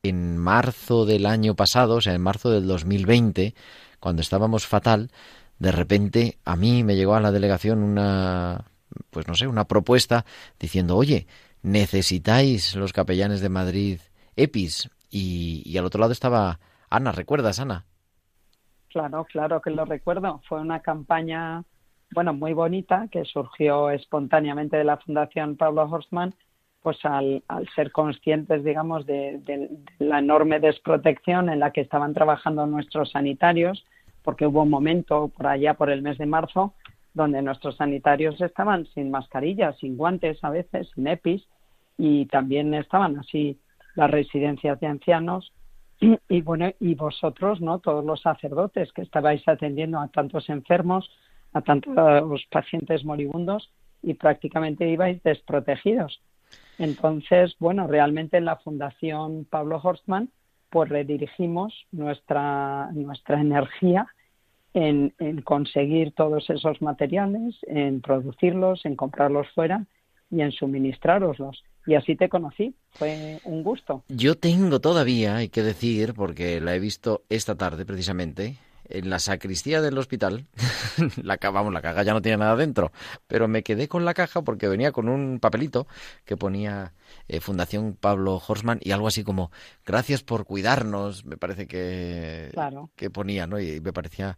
[0.03, 3.55] En marzo del año pasado, o sea, en marzo del 2020,
[3.99, 5.11] cuando estábamos fatal,
[5.59, 8.65] de repente a mí me llegó a la delegación una,
[9.09, 10.25] pues no sé, una propuesta
[10.59, 11.27] diciendo, oye,
[11.61, 13.99] necesitáis los capellanes de Madrid
[14.35, 14.89] EPIs.
[15.09, 17.85] Y, y al otro lado estaba Ana, ¿recuerdas, Ana?
[18.89, 20.41] Claro, claro que lo recuerdo.
[20.47, 21.63] Fue una campaña,
[22.13, 26.33] bueno, muy bonita que surgió espontáneamente de la Fundación Pablo Horstman,
[26.81, 27.43] pues al,
[27.75, 33.85] ser conscientes, digamos, de la enorme desprotección en la que estaban trabajando nuestros sanitarios,
[34.21, 36.73] porque hubo un momento por allá, por el mes de marzo,
[37.15, 41.47] donde nuestros sanitarios estaban sin mascarillas, sin guantes a veces, sin EPIs,
[41.97, 43.57] y también estaban así
[43.95, 45.53] las residencias de ancianos
[46.29, 47.79] y, bueno, y vosotros, ¿no?
[47.79, 51.09] Todos los sacerdotes que estabais atendiendo a tantos enfermos,
[51.53, 53.71] a tantos pacientes moribundos
[54.03, 56.21] y prácticamente ibais desprotegidos.
[56.77, 60.29] Entonces, bueno, realmente en la Fundación Pablo Horstman,
[60.69, 64.05] pues redirigimos nuestra, nuestra energía
[64.75, 69.87] en, en conseguir todos esos materiales, en producirlos, en comprarlos fuera
[70.29, 71.63] y en suministraroslos.
[71.87, 72.75] Y así te conocí.
[72.89, 74.03] Fue un gusto.
[74.09, 78.57] Yo tengo todavía, hay que decir, porque la he visto esta tarde precisamente,
[78.89, 80.47] en la sacristía del hospital.
[81.23, 82.91] la, vamos, la caja ya no tiene nada dentro,
[83.27, 85.87] pero me quedé con la caja porque venía con un papelito
[86.25, 86.93] que ponía
[87.27, 89.51] eh, Fundación Pablo Horstman y algo así como
[89.85, 92.89] gracias por cuidarnos, me parece que, Claro.
[92.95, 93.59] que ponía, ¿no?
[93.59, 94.37] Y me parecía,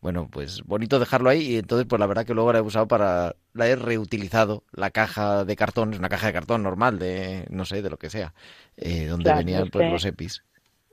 [0.00, 2.86] bueno, pues bonito dejarlo ahí y entonces pues la verdad que luego la he usado
[2.88, 7.46] para, la he reutilizado, la caja de cartón, es una caja de cartón normal de,
[7.50, 8.32] no sé, de lo que sea,
[8.76, 10.44] eh, donde Claro, venían es pues los EPIs.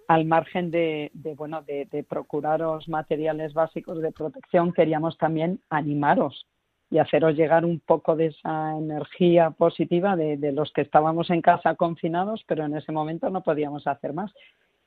[0.08, 6.46] Al margen de, de, bueno de, de procuraros materiales básicos de protección queríamos también animaros
[6.90, 11.42] y haceros llegar un poco de esa energía positiva de, de los que estábamos en
[11.42, 14.32] casa confinados pero en ese momento no podíamos hacer más.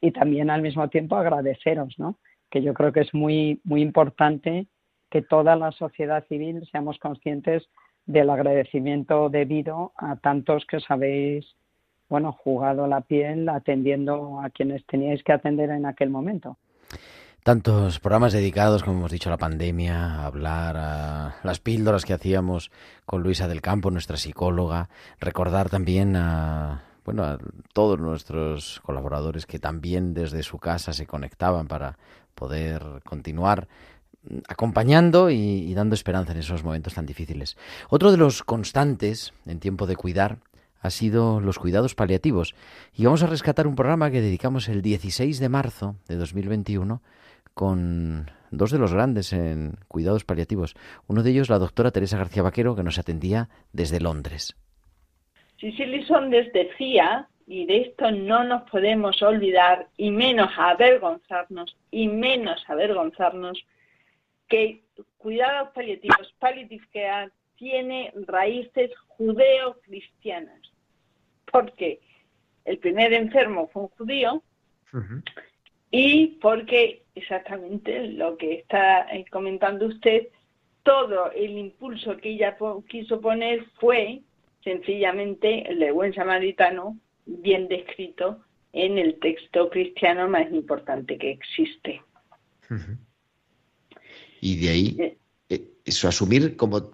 [0.01, 2.19] Y también al mismo tiempo agradeceros no
[2.51, 4.67] que yo creo que es muy muy importante
[5.11, 7.69] que toda la sociedad civil seamos conscientes
[8.07, 11.47] del agradecimiento debido a tantos que os habéis
[12.09, 16.57] bueno, jugado la piel atendiendo a quienes teníais que atender en aquel momento.
[17.43, 22.13] Tantos programas dedicados, como hemos dicho, a la pandemia, a hablar, a las píldoras que
[22.13, 22.71] hacíamos
[23.07, 27.39] con Luisa del Campo, nuestra psicóloga, recordar también a, bueno, a
[27.73, 31.97] todos nuestros colaboradores que también desde su casa se conectaban para
[32.35, 33.69] poder continuar
[34.47, 37.57] acompañando y dando esperanza en esos momentos tan difíciles.
[37.89, 40.39] Otro de los constantes en tiempo de cuidar
[40.81, 42.55] ha sido los cuidados paliativos.
[42.95, 47.03] Y vamos a rescatar un programa que dedicamos el 16 de marzo de 2021
[47.55, 50.75] con dos de los grandes en cuidados paliativos.
[51.07, 54.57] Uno de ellos, la doctora Teresa García Vaquero, que nos atendía desde Londres.
[55.59, 62.63] Cicely Saunders decía, y de esto no nos podemos olvidar, y menos avergonzarnos, y menos
[62.69, 63.59] avergonzarnos,
[64.49, 64.85] que
[65.17, 70.68] cuidados paliativos, palliative care, tiene raíces judeo-cristianas.
[71.53, 72.01] Porque
[72.65, 74.43] el primer enfermo fue un judío
[75.91, 80.29] y porque exactamente lo que está eh, comentando usted,
[80.83, 82.57] todo el impulso que ella
[82.89, 84.23] quiso poner fue
[84.65, 88.41] sencillamente el de buen samaritano bien descrito
[88.73, 92.03] en el texto cristiano más importante que existe.
[94.41, 94.97] Y de ahí,
[95.49, 96.93] eh, eso, asumir como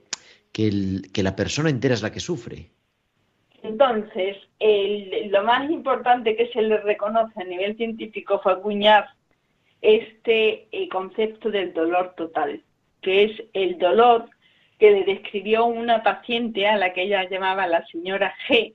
[0.53, 2.71] que, el- que la persona entera es la que sufre.
[3.65, 9.09] Entonces, el- lo más importante que se le reconoce a nivel científico fue acuñar
[9.81, 12.63] este eh, concepto del dolor total,
[13.01, 14.29] que es el dolor
[14.79, 18.75] que le describió una paciente a la que ella llamaba la señora G,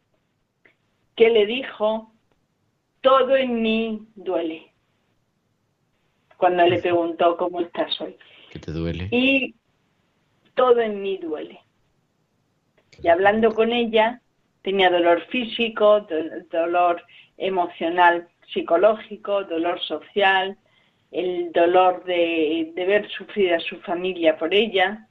[1.16, 2.12] que le dijo,
[3.02, 4.72] todo en mí duele,
[6.38, 8.18] cuando le preguntó cómo estás hoy.
[8.52, 9.08] Que te duele.
[9.12, 9.54] Y
[10.56, 11.60] todo en mí duele.
[13.04, 14.22] Y hablando con ella,
[14.62, 17.04] tenía dolor físico, do- dolor
[17.38, 20.58] emocional, psicológico, dolor social,
[21.12, 25.08] el dolor de, de ver sufrir a su familia por ella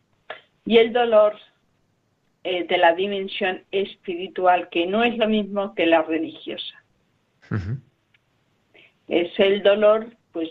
[0.64, 1.37] y el dolor
[2.44, 6.82] eh, de la dimensión espiritual, que no es lo mismo que la religiosa.
[9.08, 10.50] Es el dolor, pues,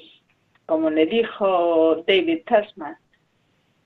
[0.65, 2.97] como le dijo David Tasman,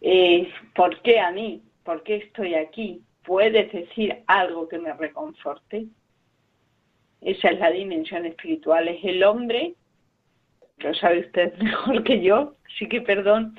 [0.01, 1.61] eh, ¿por qué a mí?
[1.83, 3.01] ¿Por qué estoy aquí?
[3.23, 5.87] ¿Puedes decir algo que me reconforte?
[7.21, 8.87] Esa es la dimensión espiritual.
[8.87, 9.75] Es el hombre,
[10.77, 13.55] lo sabe usted mejor que yo, sí que perdón,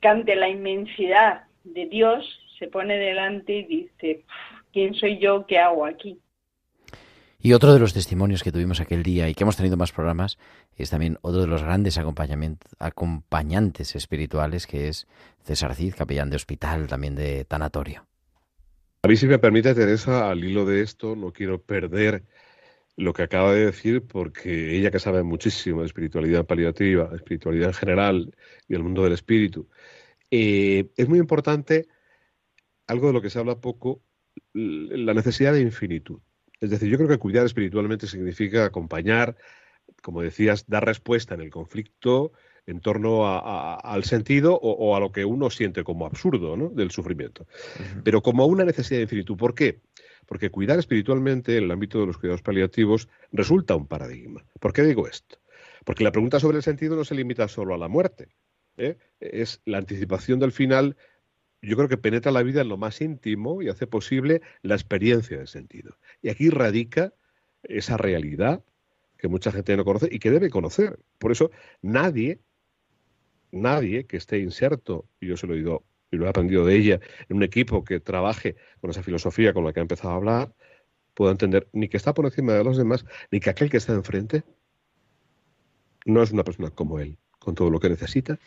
[0.00, 4.24] que ante la inmensidad de Dios se pone delante y dice,
[4.72, 5.46] ¿quién soy yo?
[5.46, 6.20] ¿Qué hago aquí?
[7.38, 10.38] Y otro de los testimonios que tuvimos aquel día y que hemos tenido más programas
[10.76, 15.06] es también otro de los grandes acompañantes espirituales que es
[15.44, 18.06] César Cid, capellán de hospital, también de tanatorio.
[19.02, 22.24] A mí, si me permite, Teresa, al hilo de esto, no quiero perder
[22.96, 27.74] lo que acaba de decir, porque ella que sabe muchísimo de espiritualidad paliativa, espiritualidad en
[27.74, 28.36] general
[28.68, 29.68] y el mundo del espíritu,
[30.30, 31.88] eh, es muy importante
[32.86, 34.02] algo de lo que se habla poco,
[34.54, 36.20] la necesidad de infinitud.
[36.60, 39.36] Es decir, yo creo que cuidar espiritualmente significa acompañar,
[40.02, 42.32] como decías, dar respuesta en el conflicto
[42.66, 46.56] en torno a- a- al sentido o, o a lo que uno siente como absurdo
[46.56, 46.68] ¿no?
[46.70, 47.46] del sufrimiento,
[48.04, 49.36] pero como una necesidad de infinitud.
[49.36, 49.80] ¿Por qué?
[50.26, 54.44] Porque cuidar espiritualmente en el ámbito de los cuidados paliativos resulta un paradigma.
[54.60, 55.38] ¿Por qué digo esto?
[55.84, 58.28] Porque la pregunta sobre el sentido no se limita solo a la muerte.
[58.76, 58.96] ¿eh?
[59.20, 60.96] Es la anticipación del final
[61.62, 65.38] yo creo que penetra la vida en lo más íntimo y hace posible la experiencia
[65.38, 65.96] del sentido.
[66.22, 67.12] Y aquí radica
[67.64, 68.62] esa realidad
[69.16, 70.98] que mucha gente no conoce y que debe conocer.
[71.18, 71.50] Por eso
[71.82, 72.40] nadie,
[73.52, 76.76] nadie que esté inserto, y yo se lo he ido y lo he aprendido de
[76.76, 80.16] ella, en un equipo que trabaje con esa filosofía con la que ha empezado a
[80.16, 80.54] hablar,
[81.14, 83.92] pueda entender ni que está por encima de los demás, ni que aquel que está
[83.92, 84.44] enfrente
[86.04, 88.38] no es una persona como él, con todo lo que necesita,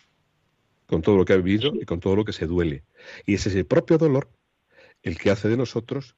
[0.86, 2.84] con todo lo que ha vivido y con todo lo que se duele.
[3.26, 4.30] Y es ese propio dolor
[5.04, 6.16] el que hace de nosotros,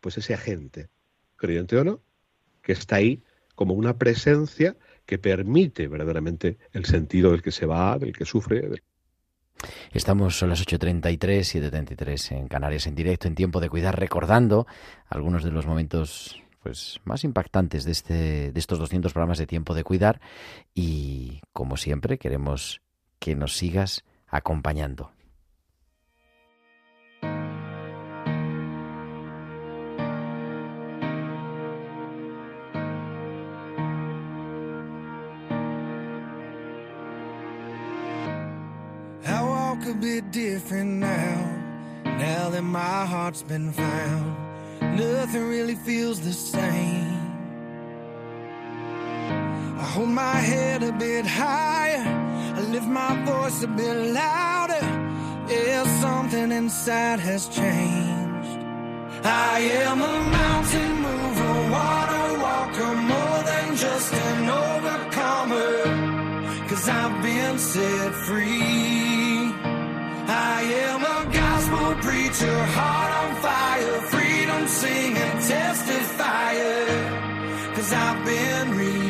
[0.00, 0.88] pues ese agente,
[1.36, 2.02] creyente o no,
[2.62, 3.22] que está ahí
[3.54, 4.76] como una presencia
[5.12, 8.82] que permite verdaderamente el sentido del que se va, del que sufre.
[9.92, 11.18] Estamos son las 8.33,
[11.70, 14.66] 7.33 en Canarias en directo, en tiempo de cuidar, recordando
[15.10, 19.74] algunos de los momentos pues más impactantes de, este, de estos 200 programas de tiempo
[19.74, 20.18] de cuidar
[20.74, 22.80] y como siempre queremos
[23.18, 25.12] que nos sigas acompañando.
[40.02, 41.62] Could different now,
[42.04, 44.26] now that my heart's been found.
[44.98, 47.20] Nothing really feels the same.
[49.82, 52.04] I hold my head a bit higher,
[52.58, 54.84] I lift my voice a bit louder.
[55.48, 58.58] Yeah, something inside has changed.
[59.24, 65.74] I am a mountain mover, water walker, more than just an overcomer.
[66.68, 69.01] Cause I've been set free.
[70.62, 76.86] Am a gospel preacher, heart on fire, freedom singing, testifier.
[77.74, 79.01] Cause I've been redeemed.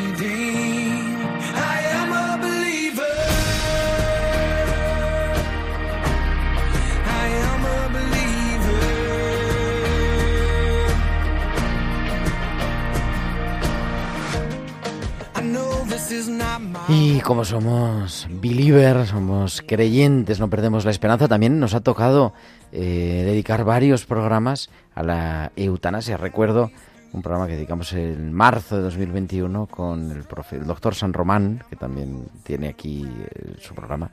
[16.89, 22.35] Y como somos believers, somos creyentes, no perdemos la esperanza, también nos ha tocado
[22.71, 26.17] eh, dedicar varios programas a la eutanasia.
[26.17, 26.71] Recuerdo
[27.13, 31.63] un programa que dedicamos en marzo de 2021 con el, profe, el doctor San Román,
[31.71, 34.11] que también tiene aquí eh, su programa,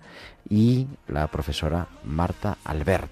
[0.50, 3.12] y la profesora Marta Albert.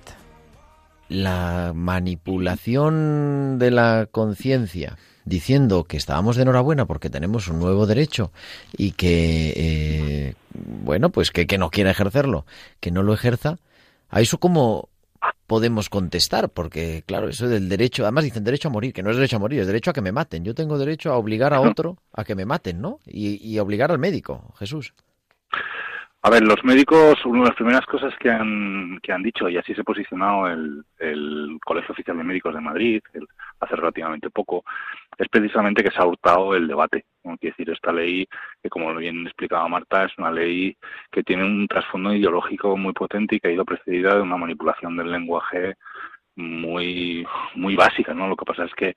[1.09, 8.31] La manipulación de la conciencia diciendo que estábamos de enhorabuena porque tenemos un nuevo derecho
[8.77, 12.45] y que, eh, bueno, pues que, que no quiere ejercerlo,
[12.79, 13.57] que no lo ejerza,
[14.09, 14.89] a eso como
[15.47, 19.17] podemos contestar, porque claro, eso del derecho, además dicen derecho a morir, que no es
[19.17, 20.45] derecho a morir, es derecho a que me maten.
[20.45, 22.99] Yo tengo derecho a obligar a otro a que me maten, ¿no?
[23.05, 24.93] Y, y obligar al médico, Jesús.
[26.27, 29.55] A ver, los médicos, una de las primeras cosas que han, que han dicho, y
[29.55, 33.01] así se ha posicionado el, el Colegio Oficial de Médicos de Madrid
[33.61, 34.65] hace relativamente poco,
[35.17, 37.05] es precisamente que se ha hurtado el debate.
[37.23, 38.27] Quiero decir, esta ley,
[38.61, 40.75] que como bien explicaba Marta, es una ley
[41.09, 44.97] que tiene un trasfondo ideológico muy potente y que ha ido precedida de una manipulación
[44.97, 45.75] del lenguaje
[46.37, 47.25] muy
[47.55, 48.27] muy básica, ¿no?
[48.27, 48.95] Lo que pasa es que,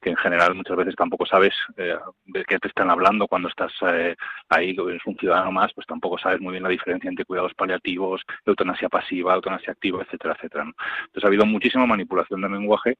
[0.00, 3.72] que en general muchas veces tampoco sabes eh, de qué te están hablando cuando estás
[3.88, 4.14] eh,
[4.48, 8.22] ahí, eres un ciudadano más, pues tampoco sabes muy bien la diferencia entre cuidados paliativos,
[8.44, 10.64] eutanasia pasiva, eutanasia activa, etcétera, etcétera.
[10.64, 12.96] Entonces ha habido muchísima manipulación del lenguaje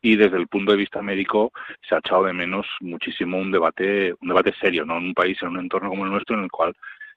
[0.00, 1.50] y desde el punto de vista médico
[1.88, 4.98] se ha echado de menos muchísimo un debate un debate serio, ¿no?
[4.98, 6.74] En un país, en un entorno como el nuestro, en el cual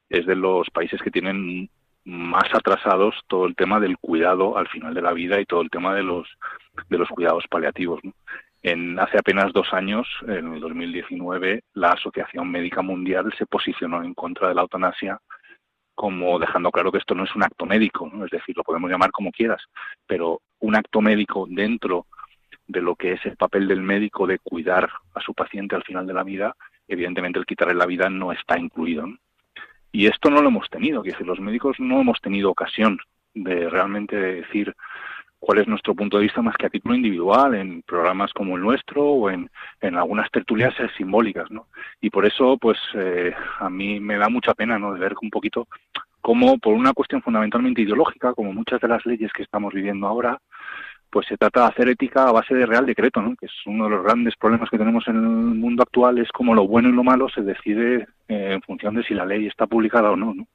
[0.09, 1.69] es de los países que tienen
[2.07, 5.69] más atrasados todo el tema del cuidado al final de la vida y todo el
[5.69, 6.25] tema de los
[6.89, 7.99] de los cuidados paliativos.
[8.01, 8.13] ¿no?
[8.63, 14.13] En, hace apenas dos años, en el 2019, la Asociación Médica Mundial se posicionó en
[14.13, 15.19] contra de la eutanasia
[15.95, 18.23] como dejando claro que esto no es un acto médico, ¿no?
[18.23, 19.63] es decir, lo podemos llamar como quieras,
[20.05, 22.05] pero un acto médico dentro
[22.67, 26.05] de lo que es el papel del médico de cuidar a su paciente al final
[26.05, 26.55] de la vida,
[26.87, 29.07] evidentemente el quitarle la vida no está incluido.
[29.97, 32.99] Y esto no lo hemos tenido, que los médicos no hemos tenido ocasión
[33.33, 34.75] de realmente decir
[35.39, 38.61] cuál es nuestro punto de vista más que a título individual en programas como el
[38.61, 39.49] nuestro o en,
[39.81, 41.65] en algunas tertulias simbólicas, ¿no?
[41.99, 45.31] Y por eso, pues, eh, a mí me da mucha pena, ¿no?, de ver un
[45.31, 45.67] poquito
[46.21, 50.37] cómo, por una cuestión fundamentalmente ideológica, como muchas de las leyes que estamos viviendo ahora,
[51.09, 53.35] pues se trata de hacer ética a base de real decreto, ¿no?
[53.35, 56.53] que es uno de los grandes problemas que tenemos en el mundo actual, es como
[56.53, 59.67] lo bueno y lo malo se decide eh, en función de si la ley está
[59.67, 60.47] publicada o no, ¿no?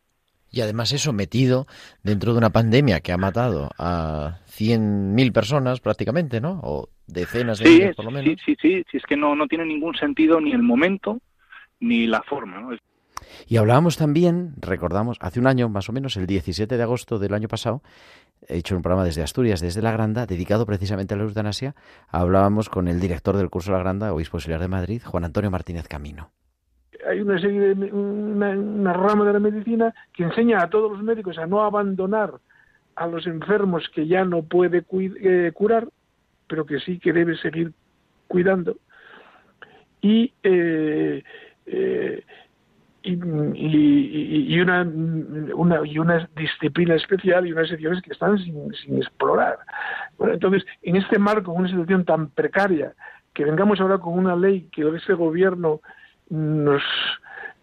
[0.55, 1.67] Y además eso metido
[2.03, 6.61] dentro de una pandemia que ha matado a 100.000 personas prácticamente, ¿no?
[6.63, 8.25] O decenas de sí, miles por lo menos.
[8.25, 11.19] Sí, sí, sí, sí, es que no, no tiene ningún sentido ni el momento
[11.81, 12.77] ni la forma, ¿no?
[13.47, 17.35] Y hablábamos también, recordamos, hace un año más o menos, el 17 de agosto del
[17.35, 17.83] año pasado,
[18.49, 21.75] he hecho un programa desde Asturias, desde La Granda, dedicado precisamente a la eutanasia.
[22.09, 25.89] Hablábamos con el director del curso La Granda, obispo auxiliar de Madrid, Juan Antonio Martínez
[25.89, 26.31] Camino.
[27.09, 31.39] Hay una serie de una, rama de la medicina que enseña a todos los médicos
[31.39, 32.35] a no abandonar
[32.95, 35.89] a los enfermos que ya no puede eh, curar,
[36.47, 37.73] pero que sí que debe seguir
[38.29, 38.77] cuidando.
[40.01, 41.23] Y eh,
[41.67, 42.25] eh,
[43.03, 48.73] y, y, y, una, una, y una disciplina especial y unas secciones que están sin,
[48.75, 49.59] sin explorar.
[50.19, 52.95] Bueno, entonces, en este marco, una situación tan precaria,
[53.35, 55.81] que vengamos ahora con una ley que ese gobierno
[56.29, 56.83] nos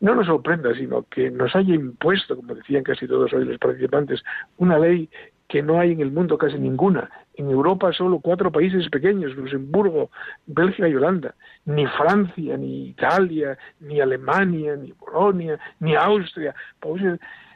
[0.01, 4.23] no nos sorprenda, sino que nos haya impuesto, como decían casi todos hoy los participantes,
[4.57, 5.09] una ley
[5.47, 7.09] que no hay en el mundo casi ninguna.
[7.39, 10.09] En Europa solo cuatro países pequeños, Luxemburgo,
[10.45, 11.35] Bélgica y Holanda.
[11.63, 16.53] Ni Francia, ni Italia, ni Alemania, ni Polonia, ni Austria.
[16.81, 17.01] Pues,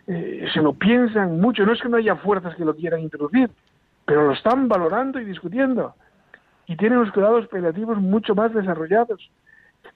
[0.07, 1.65] eh, se lo piensan mucho.
[1.65, 3.49] No es que no haya fuerzas que lo quieran introducir,
[4.05, 5.93] pero lo están valorando y discutiendo.
[6.65, 9.29] Y tienen los cuidados paliativos mucho más desarrollados.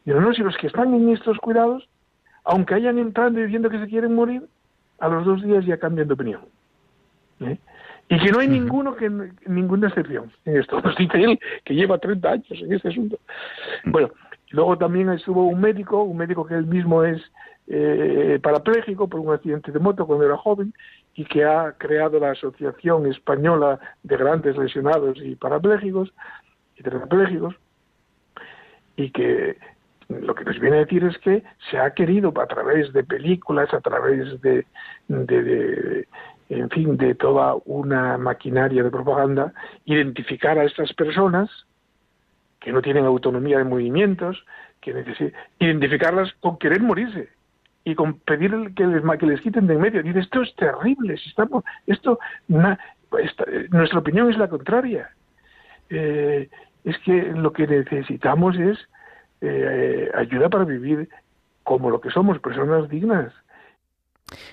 [0.05, 1.87] Y no, si los que están en estos cuidados,
[2.43, 4.49] aunque hayan entrado diciendo que se quieren morir,
[4.99, 6.41] a los dos días ya cambian de opinión.
[7.39, 7.57] ¿Eh?
[8.09, 9.09] Y que no hay ninguno que
[9.45, 10.81] ninguna excepción en esto.
[10.81, 13.19] Nos dice él que lleva 30 años en este asunto.
[13.85, 14.11] Bueno,
[14.51, 17.21] luego también estuvo un médico, un médico que él mismo es
[17.67, 20.73] eh, parapléjico por un accidente de moto cuando era joven
[21.15, 26.13] y que ha creado la Asociación Española de Grandes Lesionados y Parapléjicos
[26.77, 27.55] y Tetrapléjicos
[28.95, 29.57] y que
[30.07, 33.73] lo que nos viene a decir es que se ha querido a través de películas,
[33.73, 34.65] a través de,
[35.09, 36.07] de, de
[36.49, 39.53] en fin, de toda una maquinaria de propaganda,
[39.85, 41.49] identificar a estas personas
[42.59, 44.45] que no tienen autonomía de movimientos,
[44.81, 47.29] que necesitan, identificarlas con querer morirse
[47.83, 50.03] y con pedir que les, que les quiten de en medio.
[50.03, 55.09] Dice, esto es terrible, si estamos, esto, nuestra opinión es la contraria.
[55.89, 56.49] Eh,
[56.83, 58.77] es que lo que necesitamos es
[59.41, 61.09] eh, ayuda para vivir
[61.63, 63.33] como lo que somos, personas dignas.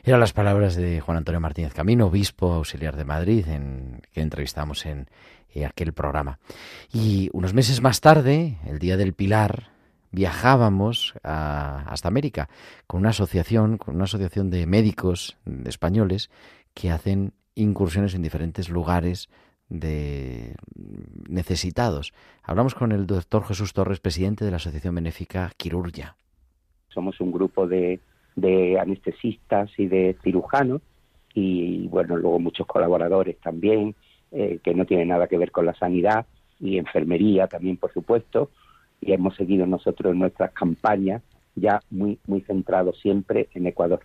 [0.05, 4.87] Eran las palabras de Juan Antonio Martínez Camino, obispo auxiliar de Madrid, en, que entrevistamos
[4.87, 5.09] en,
[5.53, 6.39] en aquel programa.
[6.93, 9.71] Y unos meses más tarde, el día del Pilar,
[10.13, 12.49] viajábamos a- hasta América
[12.87, 16.31] con una asociación, con una asociación de médicos españoles
[16.73, 19.29] que hacen incursiones en diferentes lugares
[19.69, 20.55] de
[21.29, 22.13] necesitados.
[22.43, 26.17] Hablamos con el doctor Jesús Torres, presidente de la Asociación Benéfica Quirurgia.
[26.93, 27.99] somos un grupo de,
[28.37, 30.83] de anestesistas y de cirujanos
[31.35, 33.95] y bueno luego muchos colaboradores también
[34.33, 36.27] eh, que no tienen nada que ver con la sanidad
[36.61, 38.51] y enfermería también por supuesto
[39.01, 41.23] y hemos seguido nosotros nuestras campañas
[41.55, 44.01] ya muy muy centrados siempre en Ecuador.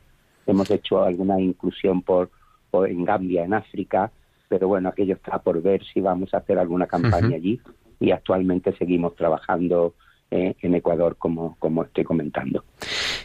[0.45, 2.29] Hemos hecho alguna inclusión por,
[2.71, 4.11] por en Gambia en África
[4.47, 7.59] pero bueno aquello está por ver si vamos a hacer alguna campaña allí
[7.99, 9.93] y actualmente seguimos trabajando
[10.31, 12.63] eh, en Ecuador como como estoy comentando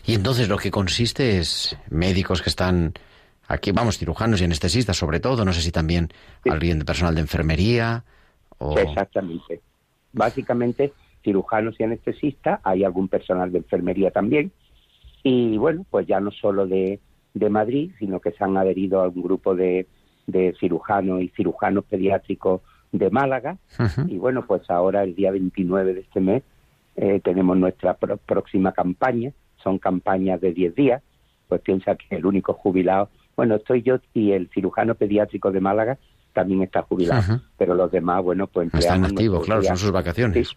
[0.07, 2.95] Y entonces lo que consiste es médicos que están
[3.49, 6.09] aquí, vamos, cirujanos y anestesistas sobre todo, no sé si también
[6.49, 8.05] alguien de personal de enfermería
[8.59, 8.79] o...
[8.79, 9.61] Exactamente.
[10.13, 10.93] Básicamente,
[11.23, 14.53] cirujanos y anestesistas, hay algún personal de enfermería también.
[15.23, 17.01] Y bueno, pues ya no solo de,
[17.33, 19.87] de Madrid, sino que se han adherido a un grupo de,
[20.27, 22.61] de cirujanos y cirujanos pediátricos
[22.93, 23.57] de Málaga.
[24.07, 26.43] Y bueno, pues ahora el día 29 de este mes
[26.97, 29.33] eh, tenemos nuestra pro- próxima campaña.
[29.63, 31.03] Son campañas de 10 días.
[31.49, 35.99] Pues piensa que el único jubilado, bueno, estoy yo y el cirujano pediátrico de Málaga
[36.33, 40.49] también está jubilado, pero los demás, bueno, pues Están activos, claro, son sus vacaciones.
[40.49, 40.55] Sí,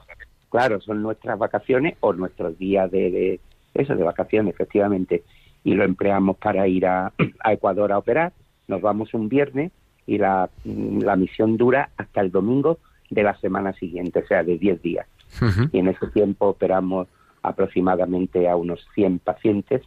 [0.50, 3.40] claro, son nuestras vacaciones o nuestros días de, de-
[3.76, 5.24] eso, de vacaciones, efectivamente.
[5.64, 7.12] Y lo empleamos para ir a,
[7.44, 8.32] a Ecuador a operar.
[8.68, 9.72] Nos vamos un viernes
[10.08, 12.80] y la, la misión dura hasta el domingo
[13.10, 15.06] de la semana siguiente, o sea, de 10 días.
[15.72, 17.08] Y en ese tiempo operamos
[17.44, 19.82] aproximadamente a unos 100 pacientes,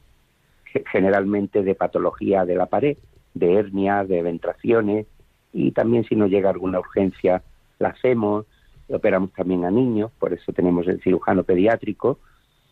[0.72, 2.96] ge- generalmente de patología de la pared,
[3.34, 5.06] de hernias, de ventraciones,
[5.52, 7.42] y también si nos llega alguna urgencia
[7.78, 8.46] la hacemos,
[8.88, 12.18] operamos también a niños, por eso tenemos el cirujano pediátrico,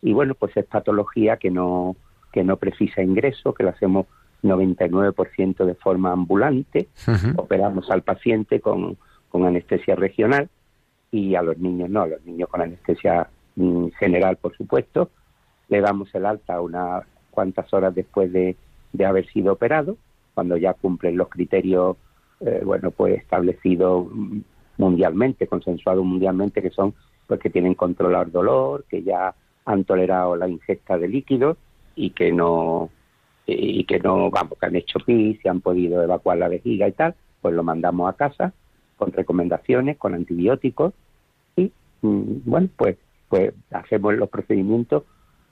[0.01, 1.95] y bueno, pues es patología que no,
[2.31, 4.05] que no precisa ingreso, que lo hacemos
[4.43, 6.87] 99% de forma ambulante,
[7.37, 8.97] operamos al paciente con,
[9.29, 10.49] con anestesia regional
[11.11, 15.09] y a los niños no, a los niños con anestesia mm, general, por supuesto.
[15.67, 18.55] Le damos el alta unas cuantas horas después de,
[18.93, 19.97] de haber sido operado,
[20.33, 21.97] cuando ya cumplen los criterios,
[22.39, 24.39] eh, bueno, pues establecidos mm,
[24.77, 26.93] mundialmente, consensuados mundialmente, que son
[27.27, 29.35] pues que tienen controlar dolor, que ya
[29.65, 31.57] han tolerado la ingesta de líquidos
[31.95, 32.89] y que no
[33.45, 36.91] y que no, vamos, que han hecho pis, y han podido evacuar la vejiga y
[36.91, 38.53] tal, pues lo mandamos a casa
[38.99, 40.93] con recomendaciones, con antibióticos
[41.55, 41.71] y
[42.01, 42.97] mm, bueno, pues
[43.29, 45.03] pues hacemos los procedimientos,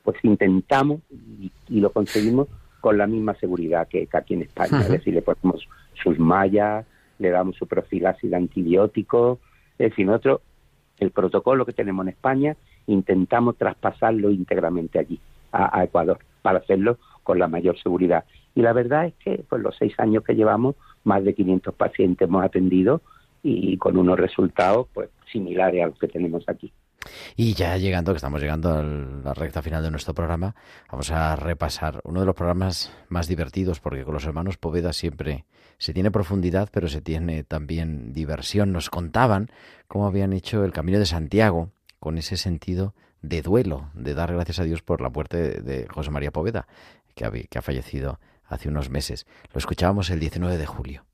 [0.04, 2.48] pues intentamos y, y lo conseguimos
[2.82, 4.94] con la misma seguridad que, que aquí en España, es Ujú.
[4.94, 6.86] decir, le ponemos sus mallas,
[7.20, 9.40] le damos su profilaxis de antibióticos,
[9.78, 10.42] es decir, nosotros
[10.98, 15.20] el protocolo que tenemos en España intentamos traspasarlo íntegramente allí,
[15.52, 18.26] a, a Ecuador, para hacerlo con la mayor seguridad.
[18.56, 22.28] Y la verdad es que, pues los seis años que llevamos, más de 500 pacientes
[22.28, 23.02] hemos atendido
[23.48, 26.72] y con unos resultados pues similares a los que tenemos aquí.
[27.36, 30.56] Y ya llegando, que estamos llegando a la recta final de nuestro programa,
[30.92, 35.46] vamos a repasar uno de los programas más divertidos, porque con los hermanos Poveda siempre
[35.78, 38.74] se tiene profundidad, pero se tiene también diversión.
[38.74, 39.50] Nos contaban
[39.88, 44.60] cómo habían hecho el Camino de Santiago con ese sentido de duelo, de dar gracias
[44.60, 46.68] a Dios por la muerte de, José María Poveda,
[47.16, 49.26] que ha, que ha fallecido hace unos meses.
[49.54, 51.06] Lo escuchábamos el 19 de julio.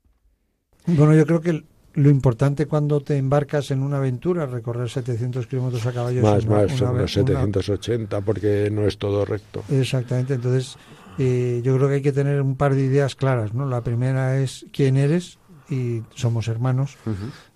[0.86, 1.64] Bueno, yo creo que
[1.94, 6.44] lo importante cuando te embarcas en una aventura, recorrer 700 kilómetros a caballo, Más, es
[6.46, 9.62] una- más, una- son una- unos 780 porque no es todo recto.
[9.70, 10.76] Exactamente, entonces
[11.18, 13.66] eh, yo creo que hay que tener un par de ideas claras, ¿no?
[13.68, 15.38] La primera es quién eres
[15.70, 16.96] y somos hermanos.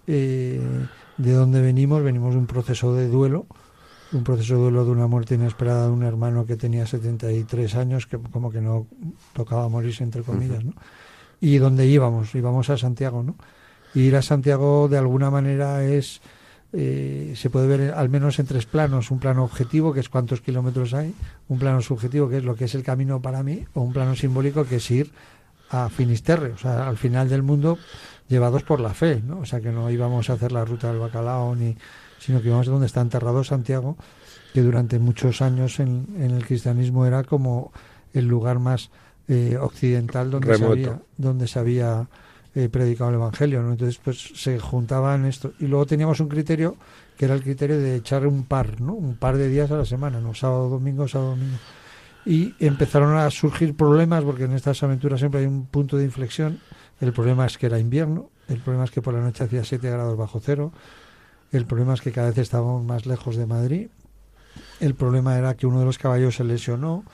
[0.06, 0.60] Eh,
[1.16, 2.02] ¿De dónde venimos?
[2.02, 3.46] Venimos de un proceso de duelo,
[4.12, 8.06] un proceso de duelo de una muerte inesperada de un hermano que tenía 73 años,
[8.06, 8.86] que como que no
[9.32, 10.72] tocaba morirse, entre comillas, ¿no?
[11.40, 12.32] ¿Y dónde íbamos?
[12.34, 13.34] Íbamos a Santiago, ¿no?
[13.94, 16.20] Ir a Santiago de alguna manera es
[16.72, 19.10] eh, se puede ver al menos en tres planos.
[19.10, 21.14] Un plano objetivo, que es cuántos kilómetros hay,
[21.48, 24.14] un plano subjetivo, que es lo que es el camino para mí, o un plano
[24.14, 25.10] simbólico, que es ir
[25.70, 27.78] a Finisterre, o sea, al final del mundo,
[28.28, 29.40] llevados por la fe, ¿no?
[29.40, 31.76] O sea, que no íbamos a hacer la ruta del bacalao, ni,
[32.18, 33.96] sino que íbamos a donde está enterrado Santiago,
[34.54, 37.70] que durante muchos años en, en el cristianismo era como
[38.14, 38.90] el lugar más
[39.28, 42.08] eh, occidental donde se había, donde se había
[42.58, 43.70] eh, predicado el Evangelio, ¿no?
[43.70, 45.52] Entonces, pues se juntaban esto.
[45.60, 46.76] Y luego teníamos un criterio
[47.16, 48.94] que era el criterio de echar un par, ¿no?
[48.94, 50.34] Un par de días a la semana, ¿no?
[50.34, 51.56] Sábado, domingo, sábado, domingo.
[52.26, 56.58] y empezaron a surgir problemas porque en estas aventuras siempre hay un punto de inflexión.
[57.00, 59.88] El problema es que era invierno, el problema es que por la noche hacía 7
[59.88, 60.72] grados bajo cero,
[61.52, 63.88] el problema es que cada vez estábamos más lejos de Madrid,
[64.80, 67.04] el problema era que uno de los caballos se lesionó,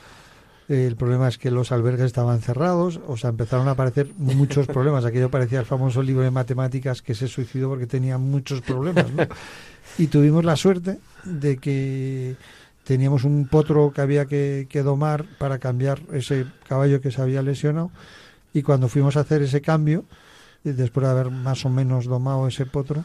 [0.69, 5.05] el problema es que los albergues estaban cerrados, o sea, empezaron a aparecer muchos problemas.
[5.05, 9.27] Aquello parecía el famoso libro de matemáticas que se suicidó porque tenía muchos problemas, ¿no?
[9.99, 12.37] Y tuvimos la suerte de que
[12.85, 17.43] teníamos un potro que había que, que domar para cambiar ese caballo que se había
[17.43, 17.91] lesionado
[18.53, 20.05] y cuando fuimos a hacer ese cambio,
[20.65, 23.05] eh, después de haber más o menos domado ese potro,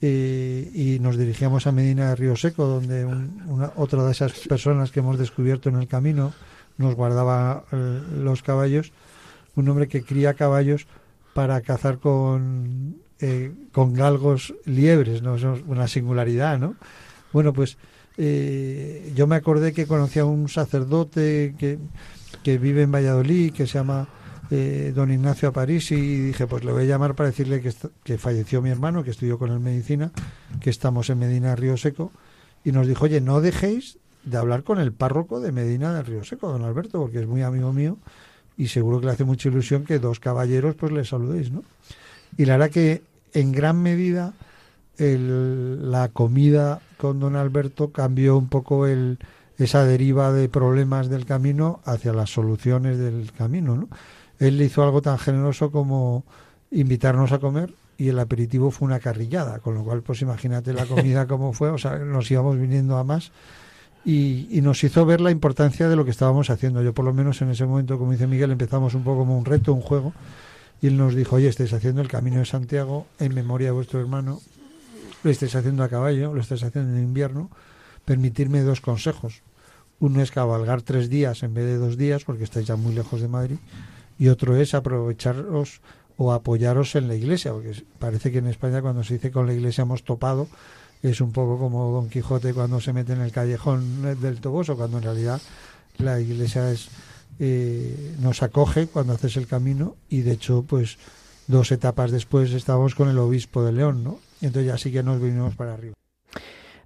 [0.00, 4.32] eh, y nos dirigíamos a Medina de Río Seco, donde un- una, otra de esas
[4.48, 6.32] personas que hemos descubierto en el camino
[6.78, 8.92] nos guardaba eh, los caballos,
[9.56, 10.86] un hombre que cría caballos
[11.34, 15.36] para cazar con, eh, con galgos liebres, ¿no?
[15.36, 16.76] Es una singularidad, ¿no?
[17.32, 17.78] Bueno, pues
[18.16, 21.78] eh, yo me acordé que conocía a un sacerdote que,
[22.42, 24.08] que vive en Valladolid, que se llama
[24.50, 28.18] eh, don Ignacio Aparici, y dije, pues le voy a llamar para decirle que, que
[28.18, 30.10] falleció mi hermano, que estudió con él medicina,
[30.60, 32.10] que estamos en Medina Río Seco,
[32.64, 36.24] y nos dijo, oye, no dejéis de hablar con el párroco de Medina del Río
[36.24, 37.96] Seco, don Alberto, porque es muy amigo mío,
[38.56, 41.62] y seguro que le hace mucha ilusión que dos caballeros pues le saludéis, ¿no?
[42.36, 43.02] Y la verdad que
[43.32, 44.32] en gran medida
[44.98, 49.18] el- la comida con don Alberto cambió un poco el,
[49.58, 53.88] esa deriva de problemas del camino hacia las soluciones del camino, ¿no?
[54.38, 56.24] Él le hizo algo tan generoso como
[56.70, 60.86] invitarnos a comer y el aperitivo fue una carrillada, con lo cual pues imagínate la
[60.86, 63.32] comida cómo fue, o sea, nos íbamos viniendo a más
[64.04, 66.82] y, y nos hizo ver la importancia de lo que estábamos haciendo.
[66.82, 69.44] Yo por lo menos en ese momento, como dice Miguel, empezamos un poco como un
[69.44, 70.12] reto, un juego,
[70.82, 74.00] y él nos dijo, oye, estáis haciendo el Camino de Santiago en memoria de vuestro
[74.00, 74.40] hermano,
[75.22, 77.50] lo estáis haciendo a caballo, lo estáis haciendo en invierno,
[78.04, 79.42] permitirme dos consejos.
[79.98, 83.20] Uno es cabalgar tres días en vez de dos días, porque estáis ya muy lejos
[83.20, 83.58] de Madrid,
[84.18, 85.82] y otro es aprovecharos
[86.16, 89.52] o apoyaros en la iglesia, porque parece que en España cuando se dice con la
[89.52, 90.48] iglesia hemos topado,
[91.02, 94.98] es un poco como Don Quijote cuando se mete en el callejón del Toboso, cuando
[94.98, 95.40] en realidad
[95.98, 96.88] la iglesia es
[97.38, 100.98] eh, nos acoge cuando haces el camino y de hecho pues
[101.46, 104.18] dos etapas después estábamos con el obispo de León, ¿no?
[104.42, 105.94] Y entonces ya sí que nos vinimos para arriba.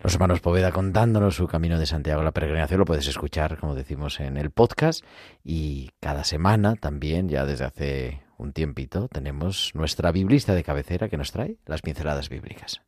[0.00, 3.74] Los hermanos Poveda contándonos su camino de Santiago a la peregrinación lo puedes escuchar, como
[3.74, 5.02] decimos, en el podcast
[5.42, 11.16] y cada semana también, ya desde hace un tiempito, tenemos nuestra biblista de cabecera que
[11.16, 12.82] nos trae las pinceladas bíblicas.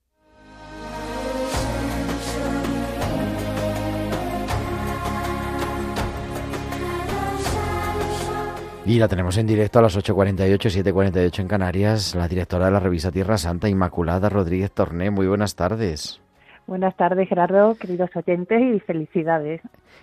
[8.87, 12.79] Y la tenemos en directo a las 8.48, 7.48 en Canarias, la directora de la
[12.79, 15.11] revista Tierra Santa, Inmaculada Rodríguez Torné.
[15.11, 16.21] Muy buenas tardes.
[16.69, 19.61] Buenas tardes, Gerardo, queridos oyentes, y felicidades.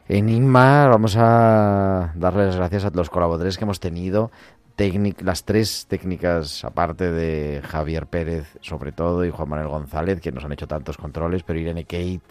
[0.09, 4.31] En Inma vamos a darles las gracias a los colaboradores que hemos tenido,
[4.77, 10.43] las tres técnicas, aparte de Javier Pérez, sobre todo, y Juan Manuel González, que nos
[10.43, 12.21] han hecho tantos controles, pero Irene Kate,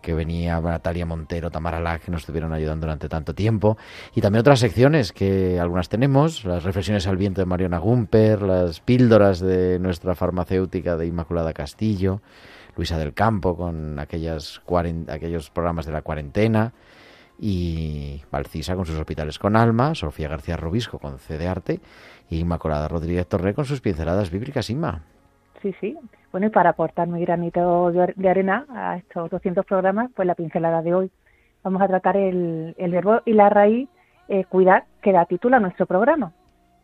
[0.00, 3.76] que venía, Natalia Montero, Tamara Lack, que nos estuvieron ayudando durante tanto tiempo,
[4.14, 8.80] y también otras secciones que algunas tenemos, las reflexiones al viento de Mariona Gumper, las
[8.80, 12.22] píldoras de nuestra farmacéutica de Inmaculada Castillo,
[12.76, 14.62] Luisa del Campo con aquellas
[15.08, 16.72] aquellos programas de la cuarentena,
[17.40, 21.80] y Valcisa con sus hospitales con alma, Sofía García Rubisco con C de Arte
[22.28, 25.02] y Inmaculada Rodríguez Torre con sus pinceladas bíblicas, Inma.
[25.62, 25.96] Sí, sí.
[26.32, 30.34] Bueno, y para aportar mi granito de de arena a estos 200 programas, pues la
[30.34, 31.10] pincelada de hoy.
[31.62, 33.88] Vamos a tratar el, el verbo y la raíz
[34.28, 36.32] eh, cuidar, que da título a nuestro programa.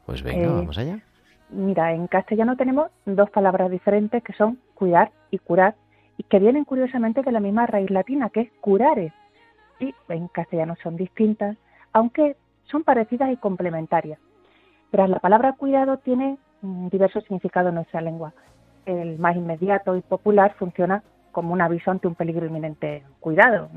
[0.04, 0.98] Pues venga, Eh, vamos allá.
[1.50, 5.76] Mira, en castellano tenemos dos palabras diferentes que son cuidar y curar,
[6.18, 9.12] y que vienen curiosamente de la misma raíz latina, que es curare.
[9.78, 11.56] Y en castellano son distintas,
[11.92, 14.18] aunque son parecidas y complementarias.
[14.90, 18.32] Pero la palabra cuidado tiene mm, diversos significados en nuestra lengua.
[18.86, 21.02] El más inmediato y popular funciona
[21.32, 23.02] como un aviso ante un peligro inminente.
[23.20, 23.68] Cuidado,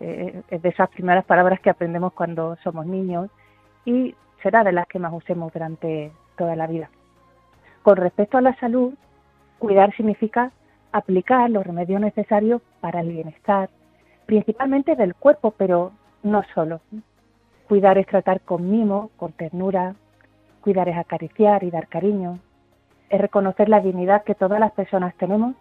[0.00, 3.30] es de esas primeras palabras que aprendemos cuando somos niños
[3.84, 6.88] y será de las que más usemos durante toda la vida.
[7.82, 8.94] Con respecto a la salud,
[9.58, 10.52] cuidar significa
[10.92, 13.68] aplicar los remedios necesarios para el bienestar,
[14.30, 15.90] principalmente del cuerpo, pero
[16.22, 16.80] no solo.
[17.66, 19.96] Cuidar es tratar con mimo, con ternura,
[20.60, 22.38] cuidar es acariciar y dar cariño,
[23.08, 25.56] es reconocer la dignidad que todas las personas tenemos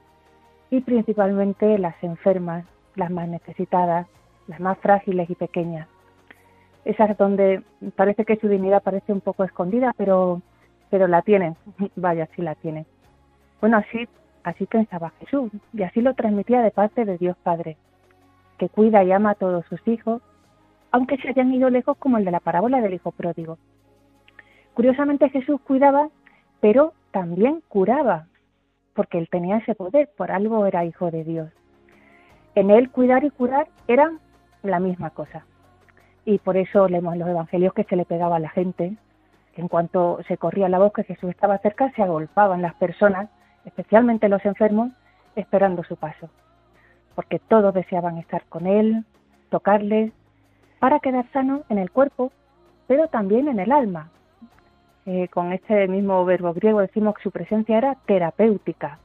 [0.69, 2.63] y principalmente las enfermas,
[2.93, 4.05] las más necesitadas,
[4.45, 5.87] las más frágiles y pequeñas.
[6.85, 7.63] Esas donde
[7.95, 10.43] parece que su dignidad parece un poco escondida, pero
[10.91, 11.55] pero la tienen,
[11.95, 12.85] vaya, sí la tienen.
[13.61, 14.07] Bueno, así,
[14.43, 17.75] así pensaba Jesús, y así lo transmitía de parte de Dios Padre,
[18.59, 20.21] que cuida y ama a todos sus hijos,
[20.91, 23.57] aunque se hayan ido lejos como el de la parábola del hijo pródigo.
[24.75, 26.09] Curiosamente Jesús cuidaba,
[26.59, 28.27] pero también curaba,
[28.93, 31.49] porque él tenía ese poder, por algo era hijo de Dios.
[32.53, 34.19] En él cuidar y curar eran
[34.61, 35.45] la misma cosa.
[36.25, 38.97] Y por eso leemos en los evangelios que se le pegaba a la gente,
[39.55, 43.29] en cuanto se corría la voz que Jesús estaba cerca, se agolpaban las personas,
[43.65, 44.91] especialmente los enfermos,
[45.35, 46.29] esperando su paso.
[47.19, 49.03] Porque todos deseaban estar con él,
[49.49, 50.13] tocarle,
[50.79, 52.31] para quedar sano en el cuerpo,
[52.87, 54.09] pero también en el alma.
[55.05, 58.99] Eh, con este mismo verbo griego decimos que su presencia era terapéutica.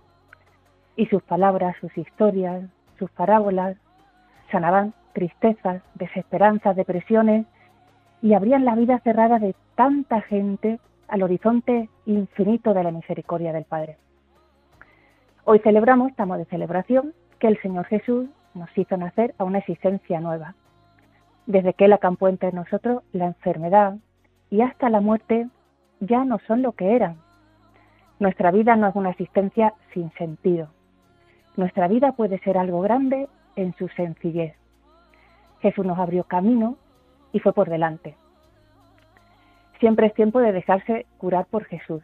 [0.94, 2.62] Y sus palabras, sus historias,
[3.00, 3.76] sus parábolas
[4.52, 7.46] sanaban tristezas, desesperanzas, depresiones
[8.22, 13.64] y abrían la vida cerrada de tanta gente al horizonte infinito de la misericordia del
[13.64, 13.96] Padre.
[15.46, 20.20] Hoy celebramos, estamos de celebración, que el Señor Jesús nos hizo nacer a una existencia
[20.20, 20.55] nueva.
[21.47, 23.97] Desde que Él acampó entre nosotros, la enfermedad
[24.51, 25.49] y hasta la muerte
[26.01, 27.16] ya no son lo que eran.
[28.18, 30.68] Nuestra vida no es una existencia sin sentido.
[31.57, 34.55] Nuestra vida puede ser algo grande en su sencillez.
[35.61, 36.76] Jesús nos abrió camino
[37.32, 38.16] y fue por delante.
[39.80, 42.03] Siempre es tiempo de dejarse curar por Jesús,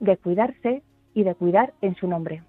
[0.00, 0.82] de cuidarse
[1.14, 2.42] y de cuidar en su nombre.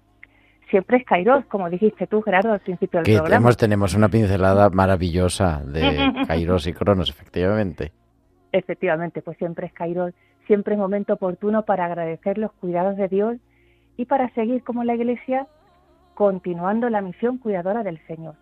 [0.70, 3.36] Siempre es Kairos, como dijiste tú, Gerardo, al principio del que programa.
[3.36, 5.82] Tenemos, tenemos una pincelada maravillosa de
[6.26, 7.92] Kairos y Cronos, efectivamente.
[8.52, 10.14] Efectivamente, pues siempre es Kairos,
[10.46, 13.36] siempre es momento oportuno para agradecer los cuidados de Dios
[13.96, 15.46] y para seguir como la Iglesia
[16.14, 18.34] continuando la misión cuidadora del Señor.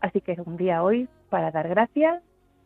[0.00, 2.22] Así que es un día hoy para dar gracias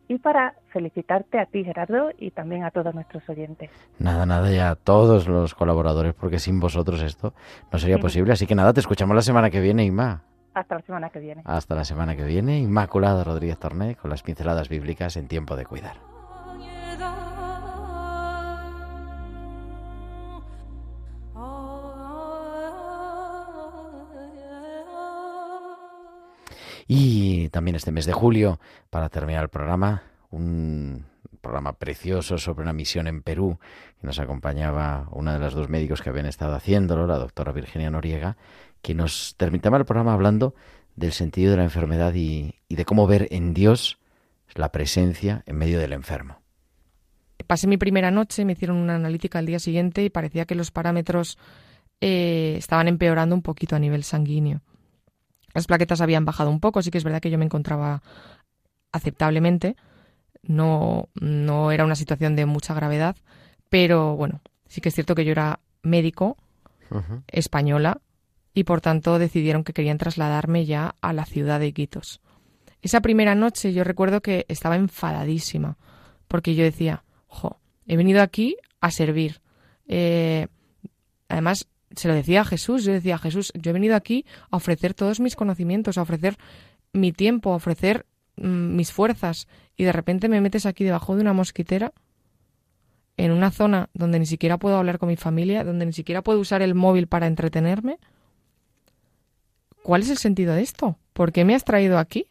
[0.09, 3.71] y para felicitarte a ti, Gerardo, y también a todos nuestros oyentes.
[3.99, 7.35] Nada, nada, ya a todos los colaboradores, porque sin vosotros esto
[7.71, 8.33] no sería posible.
[8.33, 10.23] Así que nada, te escuchamos la semana que viene, Inma.
[10.55, 11.43] Hasta la semana que viene.
[11.45, 15.67] Hasta la semana que viene, Inmaculada Rodríguez Torné, con las pinceladas bíblicas en tiempo de
[15.67, 16.18] cuidar.
[26.89, 28.59] Y también este mes de julio,
[28.89, 31.05] para terminar el programa, un
[31.43, 33.59] programa precioso sobre una misión en Perú,
[34.01, 37.91] que nos acompañaba una de las dos médicos que habían estado haciéndolo, la doctora Virginia
[37.91, 38.39] Noriega,
[38.81, 40.55] que nos terminaba el programa hablando
[40.97, 43.99] del sentido de la enfermedad y, de cómo ver en Dios
[44.55, 46.41] la presencia en medio del enfermo.
[47.47, 50.71] Pasé mi primera noche, me hicieron una analítica al día siguiente y parecía que los
[50.71, 51.39] parámetros
[52.01, 54.63] eh, estaban empeorando un poquito a nivel sanguíneo.
[55.55, 58.03] Las plaquetas habían bajado un poco, sí que es verdad que yo me encontraba
[58.93, 59.77] aceptablemente.
[60.43, 63.17] No, no era una situación de mucha gravedad,
[63.69, 66.37] pero bueno, sí que es cierto que yo era médico,
[67.27, 68.01] española,
[68.55, 72.21] y por tanto decidieron que querían trasladarme ya a la ciudad de Iquitos.
[72.81, 75.77] Esa primera noche yo recuerdo que estaba enfadadísima,
[76.29, 79.41] porque yo decía, jo, he venido aquí a servir.
[79.87, 80.47] Eh,
[81.29, 84.57] además, se lo decía a Jesús, yo decía a Jesús, yo he venido aquí a
[84.57, 86.37] ofrecer todos mis conocimientos, a ofrecer
[86.93, 91.23] mi tiempo, a ofrecer mm, mis fuerzas, y de repente me metes aquí debajo de
[91.23, 91.93] una mosquitera,
[93.17, 96.39] en una zona donde ni siquiera puedo hablar con mi familia, donde ni siquiera puedo
[96.39, 97.99] usar el móvil para entretenerme.
[99.83, 100.99] ¿Cuál es el sentido de esto?
[101.15, 102.27] ¿Por qué me has traído aquí?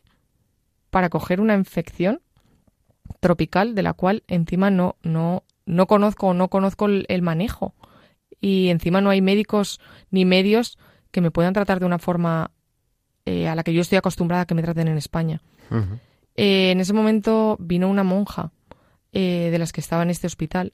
[0.90, 2.22] Para coger una infección
[3.20, 7.74] tropical de la cual encima no, no, no conozco o no conozco el, el manejo
[8.40, 9.80] y encima no hay médicos
[10.12, 10.78] ni medios
[11.12, 12.52] que me puedan tratar de una forma
[13.26, 15.42] eh, a la que yo estoy acostumbrada a que me traten en España.
[16.36, 18.52] Eh, en ese momento vino una monja
[19.12, 20.74] eh, de las que estaba en este hospital,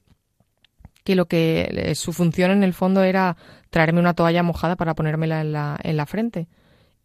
[1.02, 3.36] que lo que su función en el fondo era
[3.70, 6.48] traerme una toalla mojada para ponérmela en la, en la frente.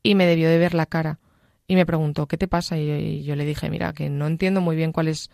[0.03, 1.19] Y me debió de ver la cara.
[1.67, 2.77] Y me preguntó, ¿qué te pasa?
[2.77, 5.29] Y, y yo le dije, mira, que no entiendo muy bien cuál es,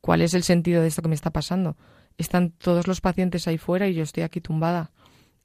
[0.00, 1.76] cuál es el sentido de esto que me está pasando
[2.18, 4.90] están todos los pacientes ahí fuera y yo estoy aquí tumbada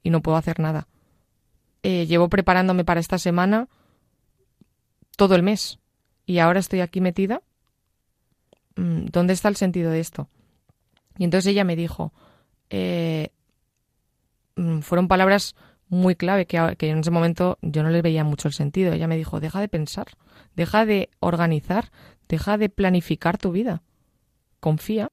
[0.02, 0.88] y no puedo hacer nada.
[1.82, 3.68] Eh, llevo preparándome para esta semana
[5.16, 5.78] todo el mes
[6.26, 7.42] y ahora estoy aquí metida.
[8.76, 10.28] Mm, ¿Dónde está el sentido de esto?
[11.18, 12.12] Y entonces ella me dijo,
[12.70, 13.30] eh,
[14.56, 15.54] mm, fueron palabras
[15.88, 18.92] muy clave que, que en ese momento yo no le veía mucho el sentido.
[18.92, 20.06] Ella me dijo, deja de pensar,
[20.54, 21.90] deja de organizar,
[22.28, 23.82] deja de planificar tu vida,
[24.60, 25.10] confía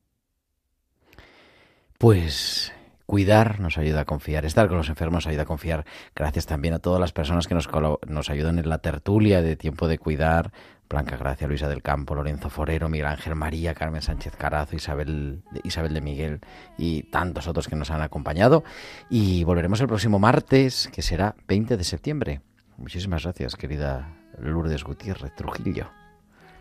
[1.98, 2.74] pues
[3.06, 5.86] cuidar nos ayuda a confiar, estar con los enfermos ayuda a confiar.
[6.16, 7.70] Gracias también a todas las personas que nos,
[8.08, 10.52] nos ayudan en la tertulia de tiempo de cuidar.
[10.88, 15.94] Blanca Gracia, Luisa del Campo, Lorenzo Forero, Miguel Ángel María, Carmen Sánchez Carazo, Isabel, Isabel
[15.94, 16.42] de Miguel
[16.78, 18.64] y tantos otros que nos han acompañado.
[19.10, 22.42] Y volveremos el próximo martes, que será 20 de septiembre.
[22.78, 26.05] Muchísimas gracias, querida Lourdes Gutiérrez Trujillo.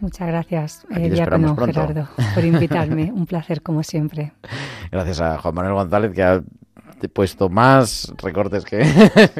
[0.01, 1.57] Muchas gracias, eh, Diácono.
[1.57, 3.12] Gerardo, por invitarme.
[3.14, 4.32] Un placer, como siempre.
[4.90, 6.42] Gracias a Juan Manuel González que ha
[7.09, 8.82] puesto más recortes que,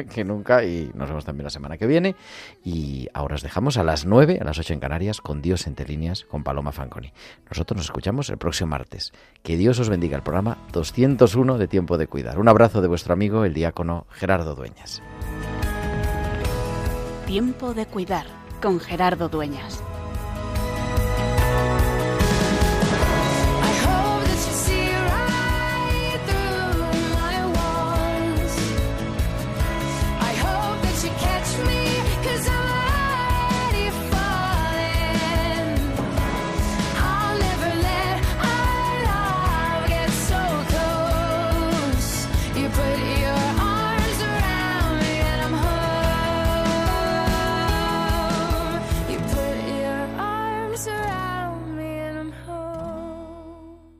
[0.13, 2.15] que nunca y nos vemos también la semana que viene.
[2.63, 5.87] Y ahora os dejamos a las 9, a las 8 en Canarias, con Dios entre
[5.87, 7.11] líneas, con Paloma Fanconi.
[7.49, 9.13] Nosotros nos escuchamos el próximo martes.
[9.43, 12.39] Que Dios os bendiga el programa 201 de Tiempo de Cuidar.
[12.39, 15.01] Un abrazo de vuestro amigo, el diácono Gerardo Dueñas.
[17.25, 18.25] Tiempo de cuidar
[18.61, 19.83] con Gerardo Dueñas.